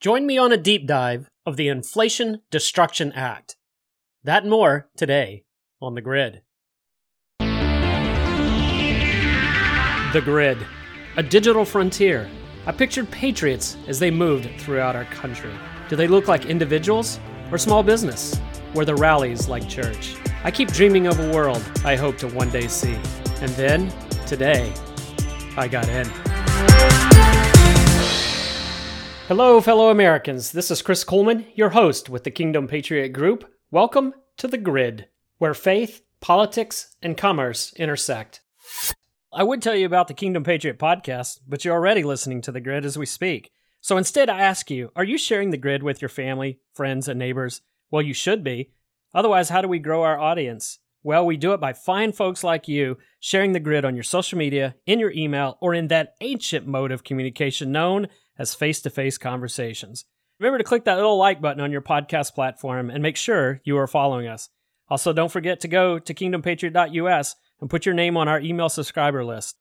Join 0.00 0.26
me 0.26 0.38
on 0.38 0.50
a 0.50 0.56
deep 0.56 0.86
dive 0.86 1.28
of 1.44 1.58
the 1.58 1.68
Inflation 1.68 2.40
Destruction 2.50 3.12
Act. 3.12 3.58
That 4.24 4.44
and 4.44 4.50
more 4.50 4.88
today 4.96 5.44
on 5.78 5.94
The 5.94 6.00
Grid. 6.00 6.40
The 10.14 10.22
Grid, 10.24 10.56
a 11.18 11.22
digital 11.22 11.66
frontier. 11.66 12.30
I 12.64 12.72
pictured 12.72 13.10
patriots 13.10 13.76
as 13.88 13.98
they 13.98 14.10
moved 14.10 14.48
throughout 14.58 14.96
our 14.96 15.04
country. 15.04 15.52
Do 15.90 15.96
they 15.96 16.08
look 16.08 16.28
like 16.28 16.46
individuals 16.46 17.20
or 17.52 17.58
small 17.58 17.82
business? 17.82 18.40
Were 18.74 18.86
the 18.86 18.94
rallies 18.94 19.48
like 19.48 19.68
church? 19.68 20.16
I 20.44 20.50
keep 20.50 20.72
dreaming 20.72 21.08
of 21.08 21.20
a 21.20 21.30
world 21.30 21.62
I 21.84 21.96
hope 21.96 22.16
to 22.18 22.28
one 22.28 22.48
day 22.48 22.68
see. 22.68 22.98
And 23.42 23.50
then, 23.50 23.92
today, 24.26 24.72
I 25.58 25.68
got 25.68 25.90
in. 25.90 27.09
Hello, 29.30 29.60
fellow 29.60 29.90
Americans. 29.90 30.50
This 30.50 30.72
is 30.72 30.82
Chris 30.82 31.04
Kuhlmann, 31.04 31.46
your 31.54 31.68
host 31.68 32.10
with 32.10 32.24
the 32.24 32.32
Kingdom 32.32 32.66
Patriot 32.66 33.10
Group. 33.10 33.48
Welcome 33.70 34.12
to 34.38 34.48
The 34.48 34.58
Grid, 34.58 35.06
where 35.38 35.54
faith, 35.54 36.02
politics, 36.18 36.96
and 37.00 37.16
commerce 37.16 37.72
intersect. 37.74 38.40
I 39.32 39.44
would 39.44 39.62
tell 39.62 39.76
you 39.76 39.86
about 39.86 40.08
the 40.08 40.14
Kingdom 40.14 40.42
Patriot 40.42 40.80
podcast, 40.80 41.38
but 41.46 41.64
you're 41.64 41.76
already 41.76 42.02
listening 42.02 42.40
to 42.42 42.50
The 42.50 42.60
Grid 42.60 42.84
as 42.84 42.98
we 42.98 43.06
speak. 43.06 43.52
So 43.80 43.96
instead, 43.96 44.28
I 44.28 44.40
ask 44.40 44.68
you 44.68 44.90
are 44.96 45.04
you 45.04 45.16
sharing 45.16 45.50
The 45.50 45.58
Grid 45.58 45.84
with 45.84 46.02
your 46.02 46.08
family, 46.08 46.58
friends, 46.74 47.06
and 47.06 47.16
neighbors? 47.16 47.62
Well, 47.88 48.02
you 48.02 48.14
should 48.14 48.42
be. 48.42 48.72
Otherwise, 49.14 49.50
how 49.50 49.62
do 49.62 49.68
we 49.68 49.78
grow 49.78 50.02
our 50.02 50.18
audience? 50.18 50.80
Well, 51.04 51.24
we 51.24 51.36
do 51.36 51.52
it 51.52 51.60
by 51.60 51.72
fine 51.72 52.10
folks 52.10 52.42
like 52.42 52.66
you 52.66 52.98
sharing 53.20 53.52
the 53.52 53.60
grid 53.60 53.84
on 53.84 53.94
your 53.94 54.02
social 54.02 54.38
media, 54.38 54.74
in 54.86 54.98
your 54.98 55.12
email, 55.12 55.56
or 55.60 55.72
in 55.72 55.86
that 55.88 56.14
ancient 56.20 56.66
mode 56.66 56.90
of 56.90 57.04
communication 57.04 57.70
known 57.70 58.08
as 58.38 58.54
face 58.54 58.80
to 58.82 58.90
face 58.90 59.18
conversations. 59.18 60.04
Remember 60.38 60.58
to 60.58 60.64
click 60.64 60.84
that 60.84 60.96
little 60.96 61.18
like 61.18 61.40
button 61.40 61.60
on 61.60 61.72
your 61.72 61.82
podcast 61.82 62.34
platform 62.34 62.90
and 62.90 63.02
make 63.02 63.16
sure 63.16 63.60
you 63.64 63.76
are 63.76 63.86
following 63.86 64.26
us. 64.26 64.48
Also, 64.88 65.12
don't 65.12 65.30
forget 65.30 65.60
to 65.60 65.68
go 65.68 65.98
to 65.98 66.14
kingdompatriot.us 66.14 67.36
and 67.60 67.70
put 67.70 67.84
your 67.84 67.94
name 67.94 68.16
on 68.16 68.26
our 68.26 68.40
email 68.40 68.68
subscriber 68.68 69.24
list. 69.24 69.56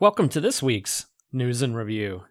Welcome 0.00 0.28
to 0.28 0.40
this 0.40 0.62
week's 0.62 1.06
News 1.32 1.60
and 1.60 1.76
Review. 1.76 2.22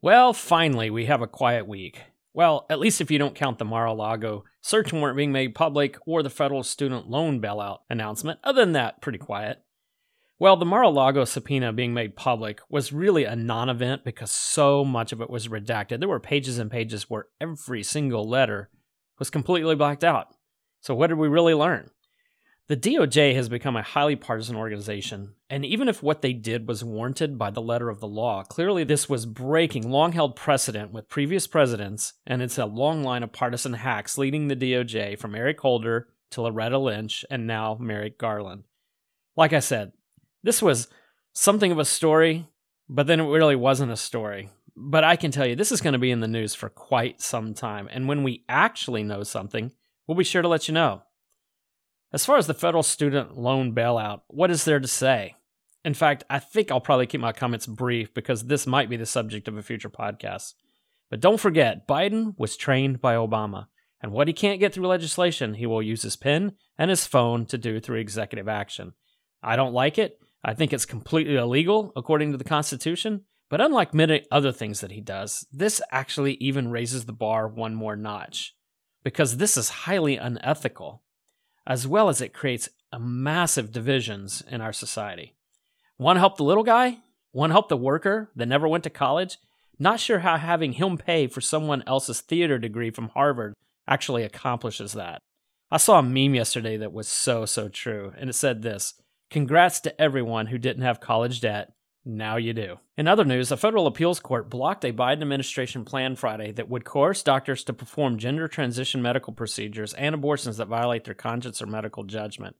Well, 0.00 0.32
finally, 0.32 0.90
we 0.90 1.06
have 1.06 1.20
a 1.20 1.26
quiet 1.26 1.66
week. 1.66 2.02
Well, 2.32 2.66
at 2.70 2.78
least 2.78 3.00
if 3.00 3.10
you 3.10 3.18
don't 3.18 3.34
count 3.34 3.58
the 3.58 3.64
Mar 3.64 3.86
a 3.86 3.92
Lago 3.92 4.44
search 4.60 4.92
warrant 4.92 5.16
being 5.16 5.32
made 5.32 5.54
public 5.54 5.98
or 6.06 6.22
the 6.22 6.30
federal 6.30 6.62
student 6.62 7.10
loan 7.10 7.40
bailout 7.40 7.80
announcement. 7.90 8.38
Other 8.44 8.62
than 8.62 8.72
that, 8.72 9.00
pretty 9.00 9.18
quiet. 9.18 9.60
Well, 10.40 10.56
the 10.56 10.64
Mar 10.64 10.84
a 10.84 10.88
Lago 10.88 11.26
subpoena 11.26 11.70
being 11.70 11.92
made 11.92 12.16
public 12.16 12.62
was 12.70 12.94
really 12.94 13.24
a 13.24 13.36
non 13.36 13.68
event 13.68 14.04
because 14.04 14.30
so 14.30 14.86
much 14.86 15.12
of 15.12 15.20
it 15.20 15.28
was 15.28 15.48
redacted. 15.48 16.00
There 16.00 16.08
were 16.08 16.18
pages 16.18 16.58
and 16.58 16.70
pages 16.70 17.10
where 17.10 17.26
every 17.42 17.82
single 17.82 18.26
letter 18.26 18.70
was 19.18 19.28
completely 19.28 19.74
blacked 19.74 20.02
out. 20.02 20.28
So, 20.80 20.94
what 20.94 21.08
did 21.08 21.18
we 21.18 21.28
really 21.28 21.52
learn? 21.52 21.90
The 22.68 22.76
DOJ 22.78 23.34
has 23.34 23.50
become 23.50 23.76
a 23.76 23.82
highly 23.82 24.16
partisan 24.16 24.56
organization, 24.56 25.34
and 25.50 25.62
even 25.66 25.90
if 25.90 26.02
what 26.02 26.22
they 26.22 26.32
did 26.32 26.66
was 26.66 26.82
warranted 26.82 27.36
by 27.36 27.50
the 27.50 27.60
letter 27.60 27.90
of 27.90 28.00
the 28.00 28.08
law, 28.08 28.42
clearly 28.42 28.82
this 28.82 29.10
was 29.10 29.26
breaking 29.26 29.90
long 29.90 30.12
held 30.12 30.36
precedent 30.36 30.90
with 30.90 31.10
previous 31.10 31.46
presidents, 31.46 32.14
and 32.26 32.40
it's 32.40 32.56
a 32.56 32.64
long 32.64 33.02
line 33.02 33.22
of 33.22 33.32
partisan 33.32 33.74
hacks 33.74 34.16
leading 34.16 34.48
the 34.48 34.56
DOJ 34.56 35.18
from 35.18 35.34
Eric 35.34 35.60
Holder 35.60 36.08
to 36.30 36.40
Loretta 36.40 36.78
Lynch 36.78 37.26
and 37.28 37.46
now 37.46 37.76
Merrick 37.78 38.16
Garland. 38.16 38.64
Like 39.36 39.52
I 39.52 39.60
said, 39.60 39.92
this 40.42 40.62
was 40.62 40.88
something 41.32 41.72
of 41.72 41.78
a 41.78 41.84
story, 41.84 42.48
but 42.88 43.06
then 43.06 43.20
it 43.20 43.24
really 43.24 43.56
wasn't 43.56 43.92
a 43.92 43.96
story. 43.96 44.50
But 44.76 45.04
I 45.04 45.16
can 45.16 45.30
tell 45.30 45.46
you, 45.46 45.56
this 45.56 45.72
is 45.72 45.80
going 45.80 45.92
to 45.92 45.98
be 45.98 46.10
in 46.10 46.20
the 46.20 46.28
news 46.28 46.54
for 46.54 46.68
quite 46.68 47.20
some 47.20 47.54
time, 47.54 47.88
and 47.90 48.08
when 48.08 48.22
we 48.22 48.44
actually 48.48 49.02
know 49.02 49.22
something, 49.22 49.72
we'll 50.06 50.16
be 50.16 50.24
sure 50.24 50.42
to 50.42 50.48
let 50.48 50.68
you 50.68 50.74
know. 50.74 51.02
As 52.12 52.24
far 52.24 52.36
as 52.36 52.46
the 52.46 52.54
federal 52.54 52.82
student 52.82 53.36
loan 53.36 53.74
bailout, 53.74 54.22
what 54.26 54.50
is 54.50 54.64
there 54.64 54.80
to 54.80 54.88
say? 54.88 55.36
In 55.84 55.94
fact, 55.94 56.24
I 56.28 56.38
think 56.38 56.70
I'll 56.70 56.80
probably 56.80 57.06
keep 57.06 57.20
my 57.20 57.32
comments 57.32 57.66
brief 57.66 58.12
because 58.12 58.44
this 58.44 58.66
might 58.66 58.90
be 58.90 58.96
the 58.96 59.06
subject 59.06 59.48
of 59.48 59.56
a 59.56 59.62
future 59.62 59.88
podcast. 59.88 60.54
But 61.08 61.20
don't 61.20 61.40
forget, 61.40 61.86
Biden 61.88 62.34
was 62.38 62.56
trained 62.56 63.00
by 63.00 63.14
Obama, 63.14 63.66
and 64.00 64.12
what 64.12 64.28
he 64.28 64.34
can't 64.34 64.60
get 64.60 64.74
through 64.74 64.86
legislation, 64.86 65.54
he 65.54 65.66
will 65.66 65.82
use 65.82 66.02
his 66.02 66.16
pen 66.16 66.52
and 66.78 66.90
his 66.90 67.06
phone 67.06 67.46
to 67.46 67.58
do 67.58 67.80
through 67.80 67.98
executive 67.98 68.48
action. 68.48 68.92
I 69.42 69.56
don't 69.56 69.72
like 69.72 69.98
it. 69.98 70.18
I 70.42 70.54
think 70.54 70.72
it's 70.72 70.86
completely 70.86 71.36
illegal 71.36 71.92
according 71.96 72.32
to 72.32 72.38
the 72.38 72.44
Constitution. 72.44 73.22
But 73.48 73.60
unlike 73.60 73.92
many 73.92 74.24
other 74.30 74.52
things 74.52 74.80
that 74.80 74.92
he 74.92 75.00
does, 75.00 75.44
this 75.52 75.82
actually 75.90 76.34
even 76.34 76.70
raises 76.70 77.04
the 77.04 77.12
bar 77.12 77.48
one 77.48 77.74
more 77.74 77.96
notch. 77.96 78.54
Because 79.02 79.36
this 79.36 79.56
is 79.56 79.70
highly 79.70 80.16
unethical 80.16 81.02
as 81.66 81.86
well 81.86 82.08
as 82.08 82.20
it 82.20 82.34
creates 82.34 82.68
massive 82.98 83.72
divisions 83.72 84.42
in 84.48 84.60
our 84.60 84.72
society. 84.72 85.34
One 85.96 86.16
help 86.16 86.36
the 86.36 86.44
little 86.44 86.64
guy, 86.64 86.98
one 87.32 87.50
help 87.50 87.68
the 87.68 87.76
worker 87.76 88.30
that 88.34 88.48
never 88.48 88.66
went 88.66 88.84
to 88.84 88.90
college. 88.90 89.38
Not 89.78 90.00
sure 90.00 90.20
how 90.20 90.36
having 90.36 90.72
him 90.72 90.98
pay 90.98 91.26
for 91.26 91.40
someone 91.40 91.84
else's 91.86 92.20
theater 92.20 92.58
degree 92.58 92.90
from 92.90 93.10
Harvard 93.10 93.54
actually 93.86 94.24
accomplishes 94.24 94.92
that. 94.92 95.20
I 95.70 95.76
saw 95.76 95.98
a 95.98 96.02
meme 96.02 96.34
yesterday 96.34 96.76
that 96.78 96.92
was 96.92 97.06
so, 97.06 97.46
so 97.46 97.68
true, 97.68 98.12
and 98.18 98.28
it 98.28 98.34
said 98.34 98.62
this 98.62 98.94
Congrats 99.30 99.78
to 99.78 100.00
everyone 100.00 100.46
who 100.46 100.58
didn't 100.58 100.82
have 100.82 100.98
college 100.98 101.40
debt 101.40 101.72
now 102.04 102.36
you 102.36 102.52
do. 102.52 102.80
In 102.96 103.06
other 103.06 103.24
news, 103.24 103.52
a 103.52 103.56
federal 103.56 103.86
appeals 103.86 104.18
court 104.18 104.50
blocked 104.50 104.84
a 104.84 104.92
Biden 104.92 105.22
administration 105.22 105.84
plan 105.84 106.16
Friday 106.16 106.50
that 106.52 106.68
would 106.68 106.84
coerce 106.84 107.22
doctors 107.22 107.62
to 107.64 107.72
perform 107.72 108.18
gender 108.18 108.48
transition 108.48 109.00
medical 109.00 109.32
procedures 109.32 109.94
and 109.94 110.14
abortions 110.14 110.56
that 110.56 110.66
violate 110.66 111.04
their 111.04 111.14
conscience 111.14 111.62
or 111.62 111.66
medical 111.66 112.02
judgment. 112.02 112.56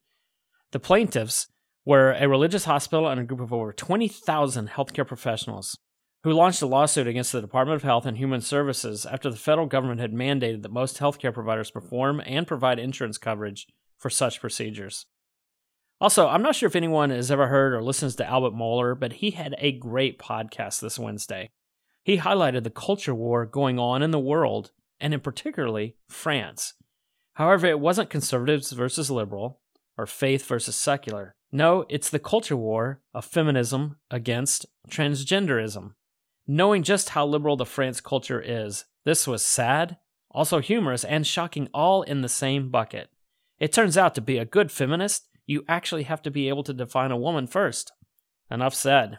The 0.70 0.78
plaintiffs 0.78 1.48
were 1.84 2.12
a 2.12 2.28
religious 2.28 2.66
hospital 2.66 3.08
and 3.08 3.20
a 3.20 3.24
group 3.24 3.40
of 3.40 3.52
over 3.52 3.72
20,000 3.72 4.68
healthcare 4.68 5.06
professionals 5.06 5.76
who 6.22 6.32
launched 6.32 6.62
a 6.62 6.66
lawsuit 6.66 7.08
against 7.08 7.32
the 7.32 7.40
Department 7.40 7.76
of 7.76 7.82
Health 7.82 8.06
and 8.06 8.18
Human 8.18 8.42
Services 8.42 9.06
after 9.06 9.30
the 9.30 9.36
federal 9.36 9.66
government 9.66 10.00
had 10.00 10.12
mandated 10.12 10.62
that 10.62 10.70
most 10.70 10.98
healthcare 10.98 11.34
providers 11.34 11.70
perform 11.70 12.22
and 12.24 12.46
provide 12.46 12.78
insurance 12.78 13.18
coverage 13.18 13.66
for 13.98 14.10
such 14.10 14.40
procedures. 14.40 15.06
Also, 16.00 16.26
I'm 16.28 16.42
not 16.42 16.54
sure 16.54 16.66
if 16.66 16.76
anyone 16.76 17.10
has 17.10 17.30
ever 17.30 17.48
heard 17.48 17.74
or 17.74 17.82
listens 17.82 18.16
to 18.16 18.26
Albert 18.26 18.56
Mohler, 18.56 18.98
but 18.98 19.14
he 19.14 19.32
had 19.32 19.54
a 19.58 19.72
great 19.72 20.18
podcast 20.18 20.80
this 20.80 20.98
Wednesday. 20.98 21.50
He 22.02 22.18
highlighted 22.18 22.64
the 22.64 22.70
culture 22.70 23.14
war 23.14 23.44
going 23.44 23.78
on 23.78 24.02
in 24.02 24.10
the 24.10 24.18
world, 24.18 24.72
and 24.98 25.12
in 25.12 25.20
particularly 25.20 25.96
France. 26.08 26.72
However, 27.34 27.66
it 27.66 27.80
wasn't 27.80 28.08
conservatives 28.08 28.72
versus 28.72 29.10
liberal 29.10 29.60
or 29.98 30.06
faith 30.06 30.46
versus 30.46 30.74
secular. 30.74 31.34
No, 31.52 31.84
it's 31.90 32.08
the 32.08 32.18
culture 32.18 32.56
war 32.56 33.02
of 33.12 33.24
feminism 33.24 33.96
against 34.10 34.66
transgenderism. 34.88 35.92
Knowing 36.46 36.82
just 36.82 37.10
how 37.10 37.26
liberal 37.26 37.56
the 37.56 37.66
France 37.66 38.00
culture 38.00 38.40
is, 38.40 38.86
this 39.04 39.26
was 39.26 39.42
sad, 39.42 39.98
also 40.30 40.60
humorous, 40.60 41.04
and 41.04 41.26
shocking 41.26 41.68
all 41.74 42.02
in 42.02 42.22
the 42.22 42.28
same 42.28 42.70
bucket. 42.70 43.10
It 43.58 43.72
turns 43.72 43.98
out 43.98 44.14
to 44.14 44.22
be 44.22 44.38
a 44.38 44.46
good 44.46 44.72
feminist 44.72 45.26
you 45.50 45.64
actually 45.66 46.04
have 46.04 46.22
to 46.22 46.30
be 46.30 46.48
able 46.48 46.62
to 46.62 46.72
define 46.72 47.10
a 47.10 47.16
woman 47.16 47.44
first. 47.44 47.90
Enough 48.52 48.72
said. 48.72 49.18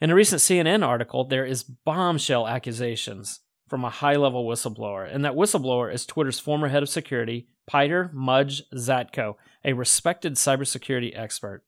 In 0.00 0.10
a 0.10 0.16
recent 0.16 0.40
CNN 0.40 0.84
article, 0.84 1.24
there 1.24 1.46
is 1.46 1.62
bombshell 1.62 2.48
accusations 2.48 3.38
from 3.68 3.84
a 3.84 3.90
high 3.90 4.16
level 4.16 4.44
whistleblower, 4.44 5.08
and 5.08 5.24
that 5.24 5.34
whistleblower 5.34 5.94
is 5.94 6.04
Twitter's 6.04 6.40
former 6.40 6.66
head 6.66 6.82
of 6.82 6.88
security, 6.88 7.46
Peter 7.70 8.10
Mudge 8.12 8.64
Zatko, 8.74 9.34
a 9.64 9.74
respected 9.74 10.34
cybersecurity 10.34 11.16
expert. 11.16 11.62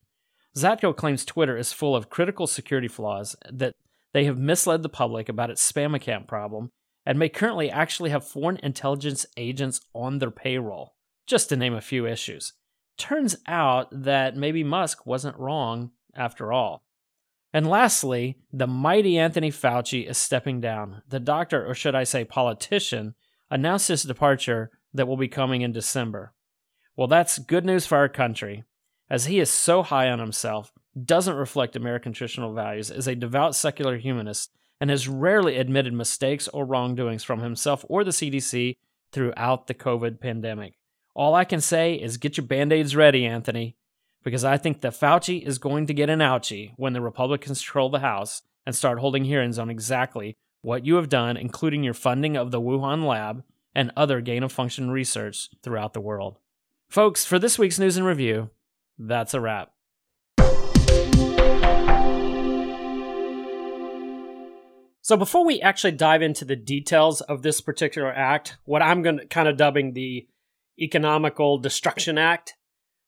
Zatko 0.56 0.96
claims 0.96 1.24
Twitter 1.24 1.56
is 1.56 1.72
full 1.72 1.94
of 1.94 2.10
critical 2.10 2.48
security 2.48 2.88
flaws, 2.88 3.36
that 3.52 3.76
they 4.12 4.24
have 4.24 4.36
misled 4.36 4.82
the 4.82 4.88
public 4.88 5.28
about 5.28 5.50
its 5.50 5.70
spam 5.70 5.94
account 5.94 6.26
problem, 6.26 6.70
and 7.06 7.20
may 7.20 7.28
currently 7.28 7.70
actually 7.70 8.10
have 8.10 8.26
foreign 8.26 8.58
intelligence 8.64 9.26
agents 9.36 9.80
on 9.94 10.18
their 10.18 10.32
payroll, 10.32 10.96
just 11.24 11.48
to 11.50 11.56
name 11.56 11.74
a 11.74 11.80
few 11.80 12.04
issues 12.04 12.52
turns 13.02 13.34
out 13.48 13.88
that 13.90 14.36
maybe 14.36 14.62
Musk 14.62 15.04
wasn't 15.04 15.36
wrong 15.36 15.90
after 16.14 16.52
all. 16.52 16.84
And 17.52 17.68
lastly, 17.68 18.38
the 18.52 18.68
mighty 18.68 19.18
Anthony 19.18 19.50
Fauci 19.50 20.08
is 20.08 20.16
stepping 20.16 20.60
down. 20.60 21.02
The 21.08 21.18
doctor, 21.18 21.66
or 21.66 21.74
should 21.74 21.96
I 21.96 22.04
say 22.04 22.24
politician, 22.24 23.16
announced 23.50 23.88
his 23.88 24.04
departure 24.04 24.70
that 24.94 25.08
will 25.08 25.16
be 25.16 25.26
coming 25.26 25.62
in 25.62 25.72
December. 25.72 26.32
Well, 26.96 27.08
that's 27.08 27.40
good 27.40 27.64
news 27.64 27.86
for 27.86 27.98
our 27.98 28.08
country, 28.08 28.62
as 29.10 29.26
he 29.26 29.40
is 29.40 29.50
so 29.50 29.82
high 29.82 30.08
on 30.08 30.20
himself, 30.20 30.72
doesn't 31.04 31.34
reflect 31.34 31.74
American 31.74 32.12
traditional 32.12 32.54
values, 32.54 32.88
is 32.88 33.08
a 33.08 33.16
devout 33.16 33.56
secular 33.56 33.98
humanist, 33.98 34.52
and 34.80 34.90
has 34.90 35.08
rarely 35.08 35.56
admitted 35.56 35.92
mistakes 35.92 36.46
or 36.48 36.64
wrongdoings 36.64 37.24
from 37.24 37.40
himself 37.40 37.84
or 37.88 38.04
the 38.04 38.12
CDC 38.12 38.76
throughout 39.10 39.66
the 39.66 39.74
COVID 39.74 40.20
pandemic. 40.20 40.74
All 41.14 41.34
I 41.34 41.44
can 41.44 41.60
say 41.60 41.94
is 41.94 42.16
get 42.16 42.38
your 42.38 42.46
band 42.46 42.72
aids 42.72 42.96
ready, 42.96 43.26
Anthony, 43.26 43.76
because 44.24 44.44
I 44.44 44.56
think 44.56 44.80
that 44.80 44.94
Fauci 44.94 45.42
is 45.42 45.58
going 45.58 45.86
to 45.86 45.94
get 45.94 46.08
an 46.08 46.20
ouchie 46.20 46.72
when 46.76 46.94
the 46.94 47.02
Republicans 47.02 47.58
control 47.60 47.90
the 47.90 47.98
House 47.98 48.40
and 48.64 48.74
start 48.74 48.98
holding 48.98 49.24
hearings 49.24 49.58
on 49.58 49.68
exactly 49.68 50.38
what 50.62 50.86
you 50.86 50.94
have 50.94 51.10
done, 51.10 51.36
including 51.36 51.82
your 51.82 51.92
funding 51.92 52.34
of 52.36 52.50
the 52.50 52.62
Wuhan 52.62 53.06
lab 53.06 53.42
and 53.74 53.90
other 53.94 54.22
gain 54.22 54.42
of 54.42 54.52
function 54.52 54.90
research 54.90 55.50
throughout 55.62 55.92
the 55.92 56.00
world. 56.00 56.38
Folks, 56.88 57.26
for 57.26 57.38
this 57.38 57.58
week's 57.58 57.78
news 57.78 57.98
and 57.98 58.06
review, 58.06 58.48
that's 58.98 59.34
a 59.34 59.40
wrap. 59.40 59.70
So 65.04 65.16
before 65.16 65.44
we 65.44 65.60
actually 65.60 65.92
dive 65.92 66.22
into 66.22 66.44
the 66.44 66.56
details 66.56 67.20
of 67.22 67.42
this 67.42 67.60
particular 67.60 68.10
act, 68.10 68.56
what 68.64 68.80
I'm 68.80 69.02
going 69.02 69.18
to 69.18 69.26
kind 69.26 69.48
of 69.48 69.56
dubbing 69.58 69.92
the 69.92 70.26
Economical 70.78 71.58
Destruction 71.58 72.18
Act, 72.18 72.54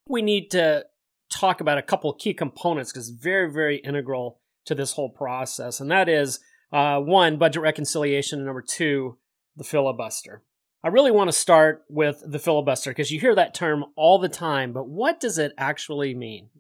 we 0.09 0.23
need 0.23 0.51
to 0.51 0.85
talk 1.31 1.61
about 1.61 1.79
a 1.79 1.83
couple 1.83 2.13
key 2.13 2.35
components 2.35 2.93
because 2.93 3.09
it's 3.09 3.23
very, 3.23 3.51
very 3.51 3.79
integral 3.79 4.41
to 4.67 4.75
this 4.75 4.93
whole 4.93 5.11
process. 5.11 5.81
And 5.81 5.91
that 5.91 6.09
is 6.09 6.41
uh, 6.73 7.01
one, 7.01 7.39
budget 7.39 7.63
reconciliation, 7.63 8.39
and 8.39 8.47
number 8.47 8.63
two, 8.63 9.19
the 9.57 9.65
filibuster. 9.65 10.43
I 10.83 10.89
really 10.89 11.11
want 11.11 11.29
to 11.29 11.37
start 11.37 11.85
with 11.89 12.23
the 12.27 12.39
filibuster 12.39 12.91
because 12.91 13.11
you 13.11 13.19
hear 13.19 13.35
that 13.35 13.55
term 13.55 13.85
all 13.97 14.19
the 14.19 14.29
time, 14.29 14.73
but 14.73 14.89
what 14.89 15.19
does 15.19 15.39
it 15.39 15.53
actually 15.57 16.15
mean? 16.15 16.51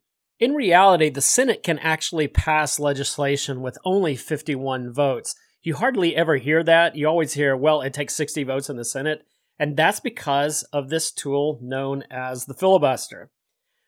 In 0.41 0.55
reality, 0.55 1.11
the 1.11 1.21
Senate 1.21 1.63
can 1.63 1.79
actually 1.79 2.29
pass 2.29 2.81
legislation 2.81 3.61
with 3.61 3.79
only 3.85 4.17
51 4.17 4.93
votes. 4.93 5.35
You 5.63 5.77
hardly 5.77 6.17
ever 6.17 6.37
hear 6.37 6.63
that. 6.65 6.97
You 6.97 7.07
always 7.07 7.35
hear, 7.35 7.57
well, 7.57 7.83
it 7.83 7.95
takes 7.95 8.15
60 8.15 8.45
votes 8.45 8.69
in 8.69 8.77
the 8.77 8.85
Senate. 8.85 9.27
And 9.59 9.77
that's 9.77 10.01
because 10.01 10.63
of 10.73 10.89
this 10.89 11.13
tool 11.13 11.59
known 11.63 12.05
as 12.11 12.47
the 12.47 12.55
filibuster. 12.55 13.31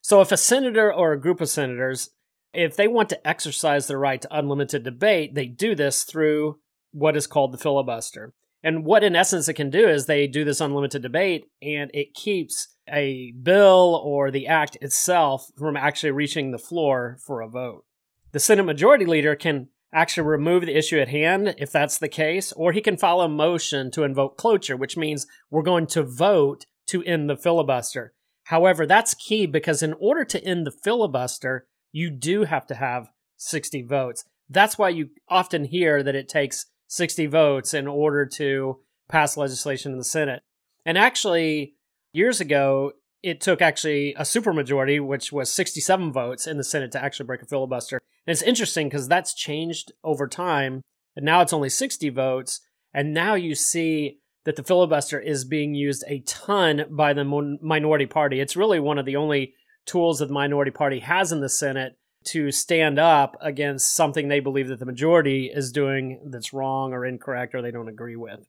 So 0.01 0.21
if 0.21 0.31
a 0.31 0.37
senator 0.37 0.93
or 0.93 1.13
a 1.13 1.21
group 1.21 1.41
of 1.41 1.49
senators, 1.49 2.11
if 2.55 2.77
they 2.77 2.89
want 2.89 3.09
to 3.11 3.27
exercise 3.27 3.87
their 3.87 3.99
right 3.99 4.23
to 4.23 4.39
unlimited 4.39 4.85
debate, 4.85 5.35
they 5.35 5.47
do 5.47 5.75
this 5.75 6.05
through 6.05 6.61
what 6.93 7.17
is 7.17 7.27
called 7.27 7.53
the 7.53 7.59
filibuster. 7.59 8.33
And 8.63 8.85
what, 8.85 9.05
in 9.05 9.15
essence, 9.15 9.49
it 9.49 9.55
can 9.55 9.71
do 9.71 9.89
is 9.89 10.07
they 10.07 10.27
do 10.27 10.45
this 10.45 10.61
unlimited 10.61 11.03
debate 11.03 11.45
and 11.61 11.91
it 11.93 12.15
keeps 12.15 12.69
a 12.89 13.33
bill 13.43 14.01
or 14.05 14.31
the 14.31 14.47
act 14.47 14.77
itself 14.81 15.51
from 15.59 15.77
actually 15.77 16.13
reaching 16.13 16.51
the 16.51 16.59
floor 16.59 17.19
for 17.25 17.41
a 17.41 17.49
vote. 17.49 17.85
The 18.33 18.41
Senate 18.41 18.65
Majority 18.65 19.07
Leader 19.07 19.37
can 19.37 19.69
actually 19.93 20.27
remove 20.27 20.67
the 20.67 20.77
issue 20.77 20.99
at 20.99 21.09
hand 21.09 21.55
if 21.59 21.71
that's 21.71 21.99
the 21.99 22.09
case, 22.09 22.53
or 22.53 22.73
he 22.73 22.81
can 22.81 22.97
file 22.97 23.21
a 23.21 23.29
motion 23.29 23.91
to 23.93 24.03
invoke 24.03 24.37
cloture, 24.37 24.77
which 24.77 24.97
means 24.97 25.27
we're 25.51 25.63
going 25.63 25.87
to 25.89 26.03
vote 26.03 26.67
to 26.87 27.03
end 27.05 27.29
the 27.29 27.37
filibuster. 27.37 28.13
However, 28.45 28.87
that's 28.87 29.15
key 29.15 29.47
because 29.47 29.83
in 29.83 29.95
order 29.95 30.25
to 30.25 30.43
end 30.45 30.67
the 30.67 30.71
filibuster, 30.71 31.67
you 31.93 32.11
do 32.11 32.45
have 32.45 32.67
to 32.67 32.75
have 32.75 33.09
60 33.39 33.83
votes. 33.83 34.25
That's 34.49 34.79
why 34.79 34.91
you 34.91 35.11
often 35.29 35.65
hear 35.65 36.03
that 36.03 36.15
it 36.15 36.29
takes 36.29 36.67
60 36.89 37.27
votes 37.27 37.75
in 37.75 37.87
order 37.89 38.25
to 38.27 38.81
pass 39.09 39.37
legislation 39.37 39.93
in 39.93 39.99
the 39.99 40.05
Senate. 40.05 40.43
And 40.85 40.97
actually, 40.97 41.75
years 42.13 42.41
ago, 42.41 42.93
it 43.23 43.41
took 43.41 43.61
actually 43.61 44.15
a 44.15 44.23
supermajority, 44.23 45.05
which 45.05 45.33
was 45.33 45.53
67 45.53 46.13
votes 46.13 46.47
in 46.47 46.57
the 46.57 46.65
Senate 46.65 46.93
to 46.93 47.03
actually 47.03 47.27
break 47.27 47.43
a 47.43 47.47
filibuster. 47.47 48.01
And 48.27 48.33
it's 48.33 48.43
interesting 48.43 48.89
because 48.89 49.09
that's 49.09 49.35
changed 49.35 49.93
over 50.05 50.29
time. 50.29 50.83
And 51.17 51.25
now 51.25 51.41
it's 51.41 51.53
only 51.53 51.69
60 51.69 52.09
votes. 52.11 52.61
And 52.93 53.13
now 53.13 53.35
you 53.35 53.55
see 53.55 54.19
that 54.45 54.57
the 54.57 54.63
filibuster 54.63 55.19
is 55.19 55.45
being 55.45 55.75
used 55.75 56.05
a 56.07 56.21
ton 56.21 56.85
by 56.91 57.13
the 57.13 57.25
minority 57.61 58.07
party. 58.07 58.41
It's 58.41 58.57
really 58.57 58.79
one 58.79 58.99
of 58.99 59.07
the 59.07 59.17
only 59.17 59.55
tools 59.87 60.21
that 60.21 60.27
the 60.27 60.35
minority 60.35 60.71
party 60.71 61.01
has 61.01 61.33
in 61.33 61.41
the 61.41 61.49
Senate 61.49 61.99
to 62.27 62.51
stand 62.51 62.99
up 62.99 63.37
against 63.41 63.95
something 63.95 64.29
they 64.29 64.41
believe 64.41 64.69
that 64.69 64.79
the 64.79 64.87
majority 64.87 65.51
is 65.53 65.73
doing 65.73 66.21
that's 66.27 66.53
wrong 66.53 66.93
or 66.93 67.05
incorrect 67.05 67.55
or 67.55 67.63
they 67.63 67.71
don't 67.71 67.89
agree 67.89 68.17
with. 68.17 68.47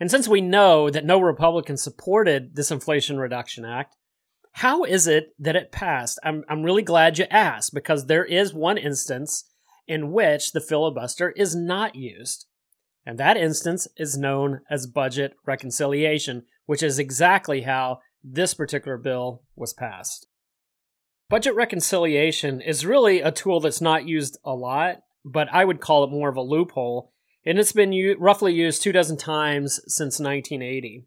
And 0.00 0.10
since 0.10 0.26
we 0.26 0.40
know 0.40 0.88
that 0.88 1.04
no 1.04 1.20
Republicans 1.20 1.82
supported 1.82 2.56
this 2.56 2.70
Inflation 2.70 3.18
Reduction 3.18 3.66
Act, 3.66 3.96
how 4.52 4.84
is 4.84 5.06
it 5.06 5.34
that 5.38 5.54
it 5.54 5.70
passed? 5.70 6.18
I'm, 6.24 6.42
I'm 6.48 6.62
really 6.62 6.82
glad 6.82 7.18
you 7.18 7.26
asked 7.30 7.74
because 7.74 8.06
there 8.06 8.24
is 8.24 8.54
one 8.54 8.78
instance 8.78 9.44
in 9.86 10.10
which 10.10 10.52
the 10.52 10.60
filibuster 10.60 11.30
is 11.30 11.54
not 11.54 11.94
used. 11.94 12.46
And 13.04 13.18
that 13.18 13.36
instance 13.36 13.86
is 13.96 14.16
known 14.16 14.60
as 14.70 14.86
budget 14.86 15.34
reconciliation, 15.46 16.44
which 16.66 16.82
is 16.82 16.98
exactly 16.98 17.62
how 17.62 18.00
this 18.24 18.54
particular 18.54 18.96
bill 18.96 19.42
was 19.54 19.72
passed. 19.72 20.26
Budget 21.28 21.54
reconciliation 21.54 22.60
is 22.60 22.86
really 22.86 23.20
a 23.20 23.30
tool 23.30 23.60
that's 23.60 23.80
not 23.80 24.08
used 24.08 24.38
a 24.44 24.54
lot, 24.54 25.02
but 25.24 25.48
I 25.52 25.64
would 25.64 25.80
call 25.80 26.04
it 26.04 26.10
more 26.10 26.28
of 26.28 26.36
a 26.36 26.42
loophole, 26.42 27.12
and 27.44 27.58
it's 27.58 27.72
been 27.72 27.92
u- 27.92 28.16
roughly 28.18 28.52
used 28.52 28.82
two 28.82 28.92
dozen 28.92 29.16
times 29.16 29.80
since 29.86 30.20
1980. 30.20 31.06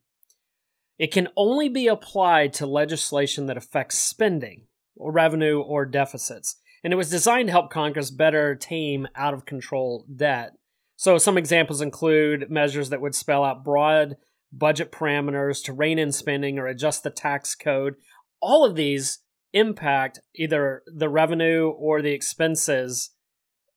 It 0.97 1.11
can 1.11 1.29
only 1.35 1.69
be 1.69 1.87
applied 1.87 2.53
to 2.53 2.65
legislation 2.65 3.47
that 3.47 3.57
affects 3.57 3.97
spending, 3.97 4.67
or 4.95 5.11
revenue, 5.11 5.59
or 5.59 5.85
deficits, 5.85 6.57
and 6.83 6.93
it 6.93 6.97
was 6.97 7.09
designed 7.09 7.47
to 7.47 7.51
help 7.51 7.71
Congress 7.71 8.11
better 8.11 8.55
tame 8.55 9.07
out 9.15 9.33
of 9.33 9.45
control 9.45 10.05
debt. 10.13 10.51
So, 10.95 11.17
some 11.17 11.37
examples 11.37 11.81
include 11.81 12.49
measures 12.49 12.89
that 12.89 13.01
would 13.01 13.15
spell 13.15 13.43
out 13.43 13.63
broad 13.63 14.15
budget 14.51 14.91
parameters 14.91 15.63
to 15.63 15.73
rein 15.73 15.97
in 15.97 16.11
spending 16.11 16.59
or 16.59 16.67
adjust 16.67 17.03
the 17.03 17.09
tax 17.09 17.55
code. 17.55 17.95
All 18.39 18.63
of 18.63 18.75
these 18.75 19.19
impact 19.53 20.19
either 20.35 20.83
the 20.85 21.09
revenue 21.09 21.69
or 21.69 22.01
the 22.01 22.11
expenses 22.11 23.11